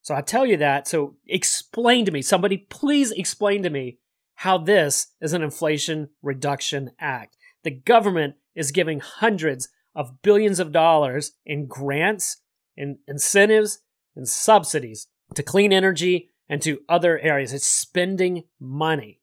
So 0.03 0.15
I 0.15 0.21
tell 0.21 0.45
you 0.45 0.57
that. 0.59 0.87
So 0.87 1.17
explain 1.27 2.05
to 2.05 2.13
me, 2.13 2.23
somebody 2.23 2.59
please 2.59 3.11
explain 3.11 3.63
to 3.63 3.71
me 3.71 3.99
how 4.37 4.59
this 4.59 5.09
is 5.21 5.33
an 5.33 5.43
Inflation 5.43 6.11
Reduction 6.23 6.91
Act. 6.99 7.37
The 7.63 7.71
government 7.71 8.35
is 8.55 8.71
giving 8.71 9.01
hundreds 9.01 9.69
of 9.95 10.21
billions 10.23 10.61
of 10.61 10.73
dollars 10.73 11.33
in 11.47 11.67
grants, 11.67 12.43
in 12.77 12.99
incentives, 13.09 13.79
and 14.17 14.29
subsidies 14.29 15.07
to 15.35 15.43
clean 15.43 15.73
energy 15.73 16.31
and 16.49 16.61
to 16.63 16.81
other 16.89 17.19
areas. 17.19 17.53
It's 17.53 17.67
spending 17.67 18.45
money. 18.61 19.21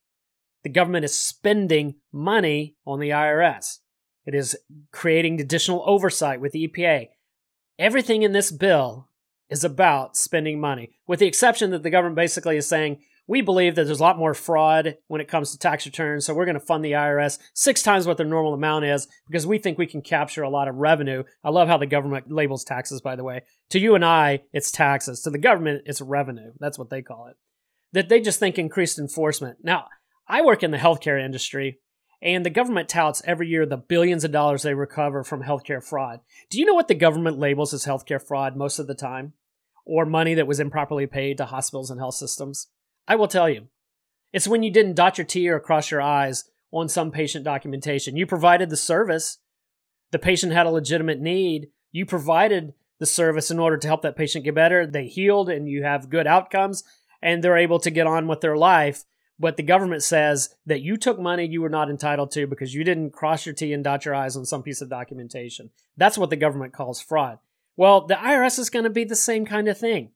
The 0.64 0.70
government 0.70 1.06
is 1.06 1.18
spending 1.18 1.96
money 2.12 2.76
on 2.86 3.00
the 3.00 3.10
IRS. 3.10 3.80
It 4.26 4.36
is 4.36 4.58
creating 4.92 5.40
additional 5.40 5.84
oversight 5.86 6.40
with 6.40 6.52
the 6.52 6.68
EPA. 6.68 7.10
Everything 7.80 8.24
in 8.24 8.32
this 8.32 8.52
bill 8.52 9.08
is 9.52 9.64
about 9.64 10.16
spending 10.16 10.60
money, 10.60 10.90
with 11.08 11.20
the 11.20 11.28
exception 11.28 11.70
that 11.70 11.84
the 11.84 11.90
government 11.92 12.16
basically 12.16 12.58
is 12.58 12.68
saying, 12.68 12.98
we 13.28 13.42
believe 13.42 13.76
that 13.76 13.86
there's 13.86 14.00
a 14.00 14.04
lot 14.04 14.18
more 14.18 14.34
fraud 14.34 14.98
when 15.08 15.22
it 15.22 15.28
comes 15.28 15.52
to 15.52 15.58
tax 15.58 15.86
returns, 15.86 16.26
so 16.26 16.34
we're 16.34 16.46
going 16.46 16.60
to 16.60 16.66
fund 16.66 16.84
the 16.84 16.94
IRS 16.94 17.38
six 17.54 17.84
times 17.84 18.08
what 18.08 18.18
their 18.18 18.26
normal 18.26 18.54
amount 18.54 18.86
is 18.86 19.08
because 19.28 19.46
we 19.46 19.58
think 19.58 19.78
we 19.78 19.86
can 19.86 20.02
capture 20.02 20.42
a 20.42 20.50
lot 20.50 20.68
of 20.68 20.76
revenue. 20.76 21.24
I 21.44 21.50
love 21.50 21.68
how 21.68 21.78
the 21.78 21.86
government 21.86 22.32
labels 22.32 22.64
taxes, 22.64 23.00
by 23.00 23.16
the 23.16 23.24
way. 23.24 23.44
To 23.70 23.80
you 23.80 23.94
and 23.96 24.04
I, 24.04 24.42
it's 24.52 24.72
taxes. 24.72 25.22
To 25.22 25.30
the 25.30 25.38
government, 25.38 25.84
it's 25.86 26.02
revenue. 26.02 26.52
That's 26.60 26.80
what 26.80 26.90
they 26.90 27.02
call 27.02 27.28
it. 27.28 27.36
That 27.94 28.10
they 28.10 28.22
just 28.22 28.40
think 28.40 28.58
increased 28.58 28.98
enforcement. 28.98 29.60
Now, 29.64 29.86
I 30.28 30.42
work 30.42 30.64
in 30.64 30.72
the 30.72 30.78
healthcare 30.78 31.24
industry, 31.24 31.80
and 32.22 32.46
the 32.46 32.50
government 32.50 32.90
touts 32.90 33.22
every 33.26 33.48
year 33.48 33.66
the 33.66 33.78
billions 33.78 34.24
of 34.24 34.32
dollars 34.32 34.64
they 34.64 34.74
recover 34.74 35.24
from 35.24 35.44
healthcare 35.44 35.84
fraud. 35.84 36.20
Do 36.50 36.60
you 36.60 36.66
know 36.66 36.74
what 36.74 36.88
the 36.88 36.96
government 36.96 37.40
labels 37.40 37.74
as 37.74 37.86
healthcare 37.86 38.26
fraud 38.26 38.56
most 38.56 38.80
of 38.80 38.88
the 38.88 38.96
time? 38.96 39.34
Or 39.86 40.06
money 40.06 40.34
that 40.36 40.48
was 40.48 40.60
improperly 40.60 41.08
paid 41.08 41.38
to 41.38 41.46
hospitals 41.46 41.90
and 41.92 42.00
health 42.00 42.16
systems? 42.16 42.68
I 43.08 43.16
will 43.16 43.28
tell 43.28 43.50
you. 43.50 43.68
It's 44.34 44.48
when 44.48 44.64
you 44.64 44.72
didn't 44.72 44.96
dot 44.96 45.18
your 45.18 45.26
T 45.26 45.50
or 45.50 45.60
cross 45.60 45.92
your 45.92 46.02
I's 46.02 46.46
on 46.72 46.88
some 46.88 47.12
patient 47.12 47.44
documentation. 47.44 48.16
You 48.16 48.26
provided 48.26 48.70
the 48.70 48.78
service. 48.78 49.40
The 50.12 50.20
patient 50.20 50.54
had 50.54 50.66
a 50.66 50.70
legitimate 50.70 51.20
need. 51.20 51.70
You 51.92 52.06
provided 52.06 52.74
the 53.00 53.06
service 53.06 53.52
in 53.52 53.60
order 53.60 53.78
to 53.78 53.88
help 53.88 54.04
that 54.04 54.16
patient 54.16 54.46
get 54.46 54.56
better. 54.56 54.88
They 54.88 55.08
healed 55.08 55.50
and 55.50 55.68
you 55.68 55.84
have 55.84 56.10
good 56.10 56.28
outcomes 56.28 56.84
and 57.22 57.44
they're 57.44 57.58
able 57.58 57.80
to 57.80 57.90
get 57.92 58.08
on 58.08 58.28
with 58.28 58.42
their 58.42 58.56
life. 58.56 59.04
but 59.42 59.58
the 59.58 59.64
government 59.64 60.04
says 60.04 60.56
that 60.68 60.82
you 60.82 60.96
took 60.96 61.20
money 61.20 61.46
you 61.46 61.62
were 61.62 61.70
not 61.70 61.90
entitled 61.90 62.30
to 62.32 62.46
because 62.46 62.76
you 62.76 62.84
didn't 62.84 63.10
cross 63.10 63.46
your 63.46 63.56
T 63.56 63.74
and 63.74 63.84
dot 63.84 64.06
your 64.06 64.14
I's 64.14 64.38
on 64.38 64.46
some 64.46 64.62
piece 64.62 64.82
of 64.82 64.90
documentation. 64.90 65.72
That's 65.98 66.18
what 66.18 66.30
the 66.30 66.36
government 66.36 66.74
calls 66.74 67.02
fraud. 67.02 67.40
Well, 67.82 68.02
the 68.02 68.14
IRS 68.14 68.60
is 68.60 68.70
going 68.70 68.84
to 68.84 68.92
be 68.92 69.06
the 69.06 69.16
same 69.16 69.44
kind 69.44 69.68
of 69.68 69.76
thing. 69.76 70.12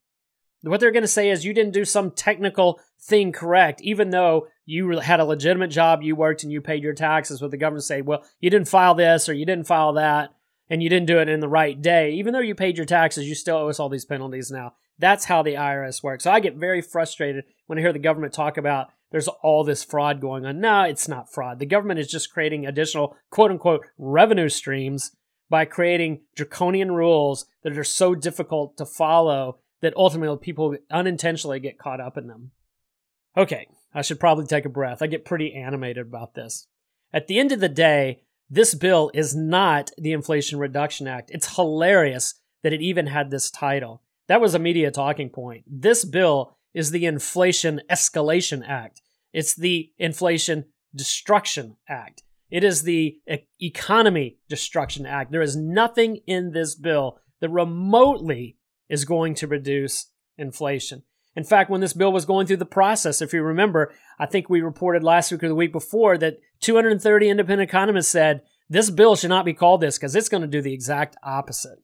What 0.62 0.80
they're 0.80 0.92
going 0.92 1.02
to 1.02 1.08
say 1.08 1.32
is 1.32 1.46
you 1.46 1.54
didn't 1.56 1.74
do 1.74 1.84
some 1.84 2.12
technical 2.12 2.80
thing 3.02 3.32
correct, 3.32 3.82
even 3.82 4.12
though 4.12 4.50
you 4.68 5.00
had 5.00 5.20
a 5.20 5.26
legitimate 5.26 5.72
job, 5.72 6.04
you 6.04 6.16
worked 6.16 6.44
and 6.44 6.52
you 6.52 6.62
paid 6.62 6.84
your 6.84 6.94
taxes. 6.94 7.42
What 7.42 7.50
the 7.50 7.58
government 7.58 7.84
say, 7.84 8.04
well, 8.04 8.24
you 8.40 8.52
didn't 8.52 8.68
file 8.68 8.94
this 8.94 9.28
or 9.28 9.34
you 9.34 9.48
didn't 9.48 9.66
file 9.66 9.94
that, 9.94 10.32
and 10.70 10.84
you 10.84 10.90
didn't 10.90 11.08
do 11.08 11.18
it 11.18 11.28
in 11.28 11.40
the 11.40 11.48
right 11.48 11.82
day. 11.82 12.12
Even 12.12 12.34
though 12.34 12.40
you 12.40 12.54
paid 12.54 12.78
your 12.78 12.86
taxes, 12.86 13.28
you 13.28 13.34
still 13.34 13.58
owe 13.58 13.70
us 13.70 13.80
all 13.80 13.90
these 13.90 14.06
penalties 14.06 14.52
now. 14.52 14.74
That's 15.00 15.26
how 15.26 15.42
the 15.42 15.56
IRS 15.56 16.04
works. 16.04 16.26
So 16.26 16.30
I 16.30 16.42
get 16.42 16.58
very 16.58 16.84
frustrated 16.84 17.46
when 17.66 17.80
I 17.80 17.82
hear 17.82 17.94
the 17.94 17.98
government 17.98 18.34
talk 18.34 18.58
about 18.58 18.90
there's 19.10 19.28
all 19.28 19.64
this 19.64 19.84
fraud 19.84 20.22
going 20.22 20.46
on. 20.46 20.60
No, 20.60 20.84
it's 20.84 21.08
not 21.08 21.34
fraud. 21.34 21.58
The 21.58 21.66
government 21.66 22.00
is 22.00 22.12
just 22.12 22.32
creating 22.32 22.68
additional 22.68 23.18
quote 23.32 23.50
unquote 23.50 23.88
revenue 23.98 24.50
streams 24.50 25.16
by 25.50 25.66
creating 25.66 26.22
draconian 26.36 26.92
rules 26.92 27.46
that 27.64 27.78
are 27.78 27.84
so 27.84 28.16
difficult 28.16 28.78
to 28.78 28.86
follow 28.86 29.60
that 29.82 29.96
ultimately 29.96 30.38
people 30.38 30.76
unintentionally 30.90 31.60
get 31.60 31.78
caught 31.78 32.02
up 32.02 32.18
in 32.18 32.28
them. 32.28 32.52
Okay, 33.38 33.68
I 33.94 34.02
should 34.02 34.20
probably 34.20 34.46
take 34.46 34.66
a 34.66 34.70
breath. 34.70 35.02
I 35.02 35.08
get 35.08 35.26
pretty 35.26 35.54
animated 35.54 36.08
about 36.08 36.34
this. 36.34 36.68
At 37.14 37.28
the 37.28 37.40
end 37.40 37.52
of 37.52 37.60
the 37.60 37.70
day, 37.70 38.22
this 38.50 38.76
bill 38.76 39.12
is 39.14 39.36
not 39.36 39.92
the 39.98 40.14
Inflation 40.14 40.60
Reduction 40.60 41.08
Act. 41.08 41.32
It's 41.32 41.56
hilarious 41.56 42.36
that 42.64 42.74
it 42.74 42.82
even 42.82 43.08
had 43.08 43.30
this 43.30 43.50
title. 43.52 44.02
That 44.28 44.42
was 44.42 44.54
a 44.54 44.60
media 44.60 44.92
talking 44.92 45.30
point. 45.30 45.64
This 45.68 46.06
bill 46.06 46.58
is 46.74 46.92
the 46.92 47.06
Inflation 47.06 47.82
Escalation 47.90 48.68
Act. 48.68 49.02
It's 49.34 49.56
the 49.56 49.92
Inflation 49.98 50.66
Destruction 50.96 51.78
Act. 51.88 52.24
It 52.50 52.64
is 52.64 52.84
the 52.84 53.18
Economy 53.60 54.38
Destruction 54.48 55.06
Act. 55.06 55.32
There 55.32 55.42
is 55.42 55.56
nothing 55.56 56.18
in 56.28 56.52
this 56.52 56.76
bill 56.76 57.20
that 57.42 57.50
remotely 57.50 58.58
is 58.88 59.06
going 59.06 59.36
to 59.36 59.48
reduce 59.48 60.12
inflation. 60.38 61.04
In 61.36 61.44
fact, 61.44 61.70
when 61.70 61.82
this 61.82 61.94
bill 61.94 62.14
was 62.14 62.26
going 62.26 62.48
through 62.48 62.58
the 62.58 62.66
process, 62.66 63.22
if 63.22 63.34
you 63.34 63.42
remember, 63.42 63.94
I 64.20 64.26
think 64.26 64.50
we 64.50 64.62
reported 64.62 65.04
last 65.04 65.32
week 65.32 65.44
or 65.44 65.50
the 65.50 65.56
week 65.56 65.74
before 65.74 66.18
that 66.20 66.38
230 66.62 67.30
independent 67.30 67.70
economists 67.70 68.08
said 68.08 68.42
this 68.70 68.90
bill 68.90 69.16
should 69.16 69.30
not 69.30 69.46
be 69.46 69.54
called 69.54 69.82
this 69.82 69.98
because 69.98 70.16
it's 70.16 70.30
going 70.30 70.42
to 70.42 70.48
do 70.48 70.62
the 70.62 70.74
exact 70.74 71.18
opposite. 71.24 71.80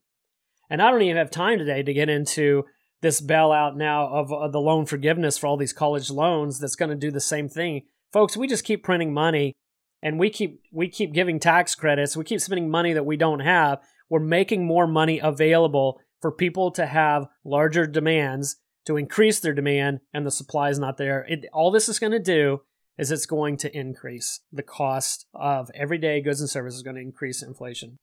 And 0.69 0.81
I 0.81 0.89
don't 0.89 1.01
even 1.01 1.17
have 1.17 1.31
time 1.31 1.57
today 1.57 1.83
to 1.83 1.93
get 1.93 2.07
into 2.07 2.63
this 3.01 3.19
bailout 3.19 3.75
now 3.75 4.07
of, 4.07 4.31
of 4.31 4.51
the 4.51 4.61
loan 4.61 4.85
forgiveness 4.85 5.37
for 5.37 5.47
all 5.47 5.57
these 5.57 5.73
college 5.73 6.09
loans 6.09 6.59
that's 6.59 6.75
going 6.75 6.89
to 6.89 6.95
do 6.95 7.11
the 7.11 7.19
same 7.19 7.49
thing. 7.49 7.81
Folks, 8.13 8.37
we 8.37 8.47
just 8.47 8.63
keep 8.63 8.83
printing 8.83 9.13
money 9.13 9.53
and 10.01 10.19
we 10.19 10.29
keep 10.29 10.61
we 10.71 10.89
keep 10.89 11.13
giving 11.13 11.39
tax 11.39 11.75
credits. 11.75 12.17
We 12.17 12.23
keep 12.23 12.41
spending 12.41 12.69
money 12.69 12.93
that 12.93 13.05
we 13.05 13.17
don't 13.17 13.41
have. 13.41 13.79
We're 14.09 14.19
making 14.19 14.65
more 14.65 14.87
money 14.87 15.19
available 15.19 16.01
for 16.21 16.31
people 16.31 16.71
to 16.71 16.85
have 16.85 17.27
larger 17.43 17.87
demands 17.87 18.57
to 18.85 18.97
increase 18.97 19.39
their 19.39 19.53
demand 19.53 19.99
and 20.13 20.25
the 20.25 20.31
supply 20.31 20.69
is 20.69 20.79
not 20.79 20.97
there. 20.97 21.25
It, 21.29 21.45
all 21.53 21.71
this 21.71 21.87
is 21.87 21.99
going 21.99 22.11
to 22.11 22.19
do 22.19 22.61
is 22.97 23.11
it's 23.11 23.25
going 23.25 23.57
to 23.57 23.75
increase 23.75 24.41
the 24.51 24.63
cost 24.63 25.25
of 25.33 25.71
everyday 25.73 26.21
goods 26.21 26.41
and 26.41 26.49
services 26.49 26.77
is 26.77 26.83
going 26.83 26.95
to 26.95 27.01
increase 27.01 27.41
inflation. 27.41 27.97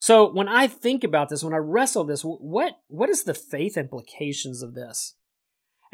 So 0.00 0.30
when 0.30 0.48
I 0.48 0.66
think 0.66 1.02
about 1.02 1.30
this, 1.30 1.42
when 1.42 1.54
I 1.54 1.58
wrestle 1.58 2.04
this, 2.04 2.22
what 2.22 2.74
what 2.88 3.08
is 3.08 3.24
the 3.24 3.34
faith 3.34 3.76
implications 3.76 4.62
of 4.62 4.74
this? 4.74 5.14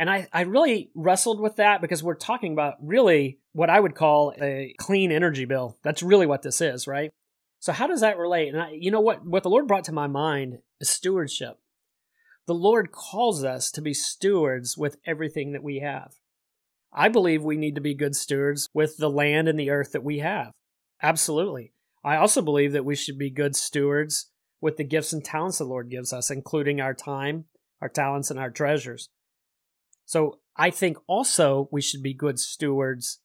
And 0.01 0.09
I, 0.09 0.27
I 0.33 0.43
really 0.43 0.91
wrestled 0.95 1.41
with 1.41 1.57
that 1.57 1.83
because 1.83 2.03
we're 2.03 2.15
talking 2.15 2.55
about 2.55 2.77
really 2.81 3.39
what 3.53 3.69
I 3.69 3.79
would 3.79 3.95
call 3.95 4.33
a 4.41 4.75
clean 4.79 5.13
energy 5.13 5.45
bill. 5.45 5.77
That's 5.83 6.03
really 6.03 6.25
what 6.25 6.41
this 6.41 6.63
is, 6.63 6.87
right? 6.87 7.11
So 7.59 7.71
how 7.73 7.87
does 7.87 8.01
that 8.01 8.17
relate? 8.17 8.49
And 8.49 8.63
I, 8.63 8.71
you 8.71 8.91
know 8.91 9.03
what? 9.03 9.27
What 9.27 9.43
the 9.43 9.51
Lord 9.51 9.69
brought 9.69 9.85
to 9.85 9.93
my 9.93 10.07
mind 10.07 10.61
is 10.81 10.89
stewardship. 10.89 11.59
The 12.47 12.55
Lord 12.55 12.93
calls 12.93 13.45
us 13.45 13.71
to 13.73 13.83
be 13.83 13.93
stewards 13.93 14.75
with 14.75 14.97
everything 15.05 15.53
that 15.53 15.63
we 15.63 15.81
have. 15.81 16.15
I 16.95 17.11
believe 17.11 17.43
we 17.43 17.59
need 17.59 17.75
to 17.75 17.83
be 17.83 17.93
good 17.93 18.17
stewards 18.17 18.71
with 18.73 18.97
the 18.97 19.11
land 19.11 19.49
and 19.49 19.61
the 19.61 19.69
earth 19.69 19.93
that 19.93 20.03
we 20.03 20.21
have. 20.21 20.51
Absolutely. 21.03 21.75
I 22.03 22.17
also 22.17 22.41
believe 22.41 22.73
that 22.73 22.87
we 22.87 22.97
should 22.97 23.19
be 23.19 23.29
good 23.29 23.55
stewards 23.55 24.31
with 24.63 24.79
the 24.79 24.85
gifts 24.85 25.13
and 25.13 25.23
talents 25.23 25.59
the 25.59 25.65
Lord 25.65 25.91
gives 25.91 26.11
us, 26.15 26.31
including 26.31 26.81
our 26.81 26.95
time, 26.95 27.45
our 27.83 27.91
talents, 27.91 28.31
and 28.31 28.41
our 28.41 28.51
treasures. 28.51 29.11
So 30.11 30.41
I 30.57 30.71
think 30.71 30.97
also 31.07 31.69
we 31.71 31.81
should 31.81 32.03
be 32.03 32.15
good 32.15 32.41
stewards 32.41 33.21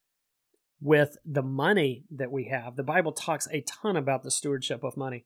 with 0.80 1.17
the 1.26 1.41
money 1.41 2.06
that 2.12 2.32
we 2.32 2.43
have. 2.50 2.76
The 2.76 2.84
Bible 2.84 3.12
talks 3.12 3.48
a 3.50 3.62
ton 3.62 3.98
about 3.98 4.21
the 4.21 4.30
stewardship 4.30 4.84
of 4.84 4.95
money. 4.95 5.26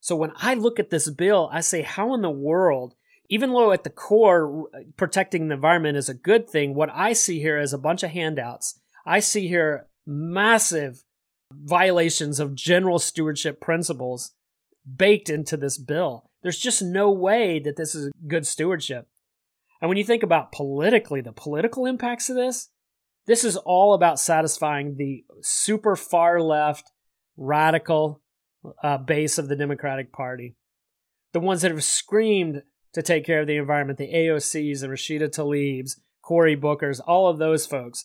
So 0.00 0.14
when 0.16 0.32
I 0.36 0.52
look 0.52 0.78
at 0.78 0.90
this 0.90 1.08
bill, 1.08 1.48
I 1.50 1.62
say, 1.62 1.80
how 1.80 2.12
in 2.12 2.20
the 2.20 2.28
world, 2.28 2.94
even 3.30 3.54
though 3.54 3.72
at 3.72 3.84
the 3.84 3.88
core, 3.88 4.68
uh, 4.74 4.80
protecting 4.98 5.48
the 5.48 5.54
environment 5.54 5.96
is 5.96 6.10
a 6.10 6.14
good 6.14 6.46
thing, 6.46 6.74
what 6.74 6.90
I 6.92 7.14
see 7.14 7.40
here 7.40 7.58
is 7.58 7.72
a 7.72 7.78
bunch 7.78 8.02
of 8.02 8.10
handouts. 8.10 8.78
I 9.06 9.20
see 9.20 9.48
here 9.48 9.86
massive 10.06 11.04
violations 11.54 12.38
of 12.38 12.54
general 12.54 12.98
stewardship 12.98 13.62
principles 13.62 14.32
baked 14.84 15.30
into 15.30 15.56
this 15.56 15.78
bill. 15.78 16.28
There's 16.42 16.58
just 16.58 16.82
no 16.82 17.10
way 17.10 17.60
that 17.60 17.76
this 17.76 17.94
is 17.94 18.12
good 18.28 18.46
stewardship. 18.46 19.08
And 19.82 19.88
when 19.88 19.98
you 19.98 20.04
think 20.04 20.22
about 20.22 20.52
politically, 20.52 21.20
the 21.20 21.32
political 21.32 21.86
impacts 21.86 22.30
of 22.30 22.36
this, 22.36 22.70
this 23.26 23.42
is 23.42 23.56
all 23.56 23.94
about 23.94 24.20
satisfying 24.20 24.96
the 24.96 25.24
super 25.42 25.96
far 25.96 26.40
left, 26.40 26.92
radical 27.36 28.22
uh, 28.82 28.98
base 28.98 29.38
of 29.38 29.48
the 29.48 29.56
Democratic 29.56 30.12
Party. 30.12 30.54
The 31.32 31.40
ones 31.40 31.62
that 31.62 31.72
have 31.72 31.82
screamed 31.82 32.62
to 32.94 33.02
take 33.02 33.26
care 33.26 33.40
of 33.40 33.48
the 33.48 33.56
environment, 33.56 33.98
the 33.98 34.12
AOCs, 34.12 34.80
the 34.80 34.86
Rashida 34.86 35.28
Tlaibs, 35.28 35.96
Cory 36.22 36.56
Bookers, 36.56 37.00
all 37.04 37.28
of 37.28 37.38
those 37.38 37.66
folks. 37.66 38.04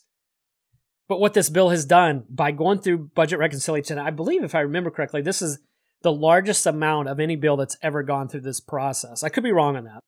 But 1.08 1.20
what 1.20 1.36
this 1.36 1.50
bill 1.50 1.70
has 1.70 1.86
done 1.86 2.24
by 2.28 2.52
going 2.52 2.80
through 2.80 3.12
budget 3.14 3.38
reconciliation, 3.38 4.00
I 4.00 4.10
believe, 4.10 4.44
if 4.44 4.56
I 4.56 4.62
remember 4.62 4.90
correctly, 4.90 5.22
this 5.22 5.44
is 5.44 5.60
the 6.02 6.12
largest 6.12 6.66
amount 6.66 7.08
of 7.08 7.20
any 7.20 7.36
bill 7.36 7.56
that's 7.56 7.78
ever 7.84 8.02
gone 8.02 8.30
through 8.30 8.42
this 8.42 8.60
process. 8.60 9.24
I 9.24 9.30
could 9.30 9.44
be 9.44 9.52
wrong 9.52 9.78
on 9.78 9.84
that. 9.84 10.02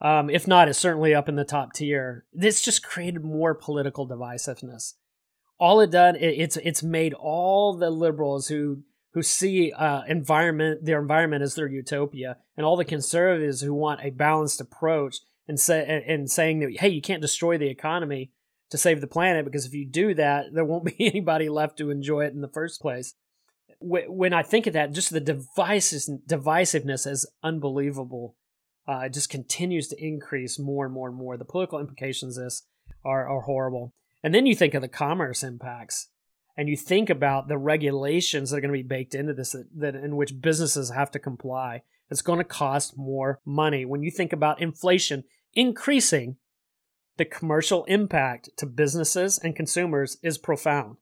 Um, 0.00 0.30
if 0.30 0.46
not, 0.46 0.68
it's 0.68 0.78
certainly 0.78 1.14
up 1.14 1.28
in 1.28 1.36
the 1.36 1.44
top 1.44 1.72
tier. 1.72 2.24
This 2.32 2.62
just 2.62 2.84
created 2.84 3.24
more 3.24 3.54
political 3.54 4.08
divisiveness. 4.08 4.94
All 5.58 5.80
it 5.80 5.90
done, 5.90 6.14
it, 6.14 6.34
it's 6.38 6.56
it's 6.58 6.82
made 6.82 7.14
all 7.14 7.76
the 7.76 7.90
liberals 7.90 8.46
who 8.48 8.84
who 9.14 9.22
see 9.22 9.72
uh, 9.72 10.02
environment 10.06 10.84
their 10.84 11.00
environment 11.00 11.42
as 11.42 11.56
their 11.56 11.66
utopia, 11.66 12.36
and 12.56 12.64
all 12.64 12.76
the 12.76 12.84
conservatives 12.84 13.60
who 13.60 13.74
want 13.74 14.00
a 14.04 14.10
balanced 14.10 14.60
approach 14.60 15.16
and 15.48 15.58
say 15.58 15.84
and, 15.88 16.04
and 16.04 16.30
saying 16.30 16.60
that 16.60 16.76
hey, 16.78 16.88
you 16.88 17.02
can't 17.02 17.22
destroy 17.22 17.58
the 17.58 17.68
economy 17.68 18.30
to 18.70 18.78
save 18.78 19.00
the 19.00 19.06
planet 19.06 19.44
because 19.44 19.66
if 19.66 19.74
you 19.74 19.86
do 19.86 20.14
that, 20.14 20.46
there 20.52 20.64
won't 20.64 20.84
be 20.98 21.06
anybody 21.06 21.48
left 21.48 21.78
to 21.78 21.90
enjoy 21.90 22.24
it 22.24 22.34
in 22.34 22.40
the 22.40 22.48
first 22.48 22.80
place. 22.80 23.14
When 23.80 24.32
I 24.32 24.42
think 24.42 24.66
of 24.66 24.72
that, 24.72 24.92
just 24.92 25.12
the 25.12 25.20
divisiveness 25.20 27.06
is 27.06 27.30
unbelievable 27.44 28.34
uh, 28.88 29.00
it 29.04 29.12
just 29.12 29.28
continues 29.28 29.88
to 29.88 30.02
increase 30.02 30.58
more 30.58 30.86
and 30.86 30.94
more 30.94 31.08
and 31.08 31.16
more. 31.16 31.36
The 31.36 31.44
political 31.44 31.78
implications 31.78 32.38
of 32.38 32.44
this 32.44 32.62
are, 33.04 33.28
are 33.28 33.42
horrible. 33.42 33.92
And 34.22 34.34
then 34.34 34.46
you 34.46 34.54
think 34.54 34.74
of 34.74 34.82
the 34.82 34.88
commerce 34.88 35.42
impacts 35.42 36.08
and 36.56 36.68
you 36.68 36.76
think 36.76 37.10
about 37.10 37.48
the 37.48 37.58
regulations 37.58 38.50
that 38.50 38.56
are 38.56 38.60
going 38.60 38.72
to 38.72 38.78
be 38.78 38.82
baked 38.82 39.14
into 39.14 39.34
this 39.34 39.52
that, 39.52 39.66
that 39.76 39.94
in 39.94 40.16
which 40.16 40.40
businesses 40.40 40.90
have 40.90 41.10
to 41.12 41.18
comply. 41.18 41.82
It's 42.10 42.22
going 42.22 42.38
to 42.38 42.44
cost 42.44 42.96
more 42.96 43.40
money. 43.44 43.84
When 43.84 44.02
you 44.02 44.10
think 44.10 44.32
about 44.32 44.60
inflation 44.60 45.24
increasing, 45.54 46.36
the 47.18 47.24
commercial 47.24 47.84
impact 47.84 48.50
to 48.56 48.66
businesses 48.66 49.38
and 49.38 49.54
consumers 49.54 50.16
is 50.22 50.38
profound. 50.38 50.96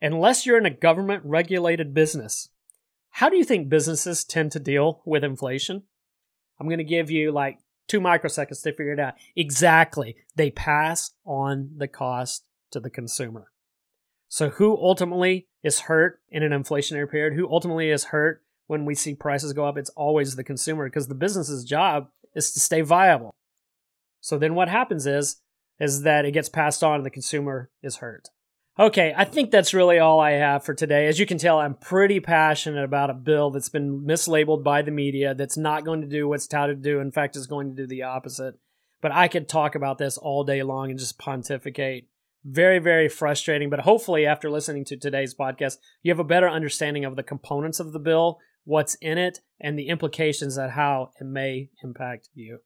Unless 0.00 0.46
you're 0.46 0.58
in 0.58 0.66
a 0.66 0.70
government 0.70 1.22
regulated 1.24 1.92
business, 1.92 2.48
how 3.10 3.28
do 3.28 3.36
you 3.36 3.44
think 3.44 3.68
businesses 3.68 4.24
tend 4.24 4.52
to 4.52 4.58
deal 4.58 5.02
with 5.04 5.22
inflation? 5.22 5.82
I'm 6.58 6.68
going 6.68 6.78
to 6.78 6.84
give 6.84 7.10
you 7.10 7.32
like 7.32 7.58
two 7.88 8.00
microseconds 8.00 8.62
to 8.62 8.72
figure 8.72 8.92
it 8.92 9.00
out. 9.00 9.14
Exactly. 9.36 10.16
They 10.36 10.50
pass 10.50 11.12
on 11.24 11.70
the 11.76 11.88
cost 11.88 12.44
to 12.70 12.80
the 12.80 12.90
consumer. 12.90 13.48
So, 14.28 14.48
who 14.48 14.76
ultimately 14.76 15.48
is 15.62 15.80
hurt 15.80 16.20
in 16.30 16.42
an 16.42 16.52
inflationary 16.52 17.10
period? 17.10 17.34
Who 17.34 17.50
ultimately 17.50 17.90
is 17.90 18.04
hurt 18.04 18.42
when 18.66 18.86
we 18.86 18.94
see 18.94 19.14
prices 19.14 19.52
go 19.52 19.66
up? 19.66 19.76
It's 19.76 19.90
always 19.90 20.36
the 20.36 20.44
consumer 20.44 20.86
because 20.86 21.08
the 21.08 21.14
business's 21.14 21.64
job 21.64 22.08
is 22.34 22.52
to 22.52 22.60
stay 22.60 22.80
viable. 22.80 23.34
So 24.20 24.38
then 24.38 24.54
what 24.54 24.68
happens 24.68 25.06
is 25.06 25.40
is 25.78 26.02
that 26.02 26.24
it 26.24 26.32
gets 26.32 26.48
passed 26.48 26.84
on 26.84 26.96
and 26.96 27.06
the 27.06 27.10
consumer 27.10 27.70
is 27.82 27.96
hurt. 27.96 28.28
Okay, 28.78 29.12
I 29.14 29.26
think 29.26 29.50
that's 29.50 29.74
really 29.74 29.98
all 29.98 30.18
I 30.18 30.30
have 30.30 30.64
for 30.64 30.72
today. 30.72 31.06
As 31.06 31.18
you 31.18 31.26
can 31.26 31.36
tell, 31.36 31.58
I'm 31.58 31.74
pretty 31.74 32.20
passionate 32.20 32.84
about 32.84 33.10
a 33.10 33.14
bill 33.14 33.50
that's 33.50 33.68
been 33.68 34.00
mislabeled 34.00 34.64
by 34.64 34.80
the 34.80 34.90
media 34.90 35.34
that's 35.34 35.58
not 35.58 35.84
going 35.84 36.00
to 36.00 36.06
do 36.06 36.26
what's 36.26 36.46
touted 36.46 36.82
to 36.82 36.90
do. 36.90 36.98
In 36.98 37.12
fact, 37.12 37.36
is 37.36 37.46
going 37.46 37.68
to 37.68 37.82
do 37.82 37.86
the 37.86 38.04
opposite. 38.04 38.54
But 39.02 39.12
I 39.12 39.28
could 39.28 39.46
talk 39.46 39.74
about 39.74 39.98
this 39.98 40.16
all 40.16 40.42
day 40.42 40.62
long 40.62 40.88
and 40.88 40.98
just 40.98 41.18
pontificate. 41.18 42.08
very, 42.44 42.78
very 42.78 43.08
frustrating. 43.08 43.70
But 43.70 43.80
hopefully, 43.80 44.26
after 44.26 44.50
listening 44.50 44.84
to 44.86 44.96
today's 44.96 45.34
podcast, 45.34 45.76
you 46.02 46.10
have 46.10 46.18
a 46.18 46.24
better 46.24 46.48
understanding 46.48 47.04
of 47.04 47.16
the 47.16 47.22
components 47.22 47.80
of 47.80 47.92
the 47.92 47.98
bill, 47.98 48.38
what's 48.64 48.94
in 48.96 49.18
it, 49.18 49.40
and 49.60 49.78
the 49.78 49.88
implications 49.88 50.56
that 50.56 50.70
how 50.70 51.10
it 51.20 51.24
may 51.24 51.70
impact 51.82 52.28
you. 52.34 52.58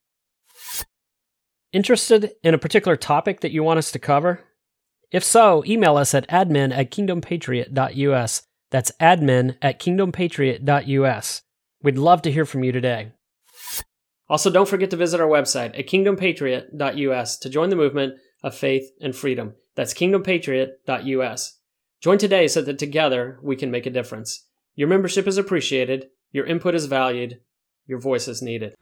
Interested 1.73 2.33
in 2.43 2.55
a 2.55 2.59
particular 2.59 2.97
topic 2.97 3.41
that 3.41 3.53
you 3.53 3.63
want 3.63 3.79
us 3.79 3.93
to 3.93 3.99
cover? 3.99 4.41
If 5.13 5.25
so, 5.25 5.63
email 5.67 5.97
us 5.97 6.15
at 6.15 6.29
admin 6.29 6.77
at 6.77 6.91
kingdompatriot.us. 6.91 8.43
That's 8.71 8.93
admin 9.01 9.57
at 9.63 9.81
kingdompatriot.us. 9.81 11.43
We'd 11.83 11.99
love 11.99 12.23
to 12.23 12.33
hear 12.33 12.45
from 12.45 12.65
you 12.65 12.73
today. 12.73 13.13
Also, 14.29 14.51
don't 14.51 14.69
forget 14.69 14.91
to 14.91 14.97
visit 14.97 15.21
our 15.21 15.29
website 15.29 15.79
at 15.79 15.87
kingdompatriot.us 15.87 17.39
to 17.39 17.49
join 17.49 17.71
the 17.71 17.77
movement 17.77 18.15
of 18.43 18.55
faith 18.55 18.91
and 19.01 19.15
freedom. 19.15 19.55
That's 19.77 19.95
kingdompatriot.us. 19.95 21.59
Join 22.01 22.19
today 22.19 22.49
so 22.49 22.63
that 22.63 22.79
together 22.79 23.39
we 23.43 23.57
can 23.57 23.71
make 23.71 23.87
a 23.87 23.91
difference. 23.91 24.47
Your 24.75 24.89
membership 24.89 25.27
is 25.27 25.39
appreciated, 25.39 26.09
your 26.33 26.45
input 26.45 26.75
is 26.75 26.87
valued, 26.87 27.41
your 27.87 28.01
voice 28.01 28.29
is 28.29 28.43
needed. 28.43 28.75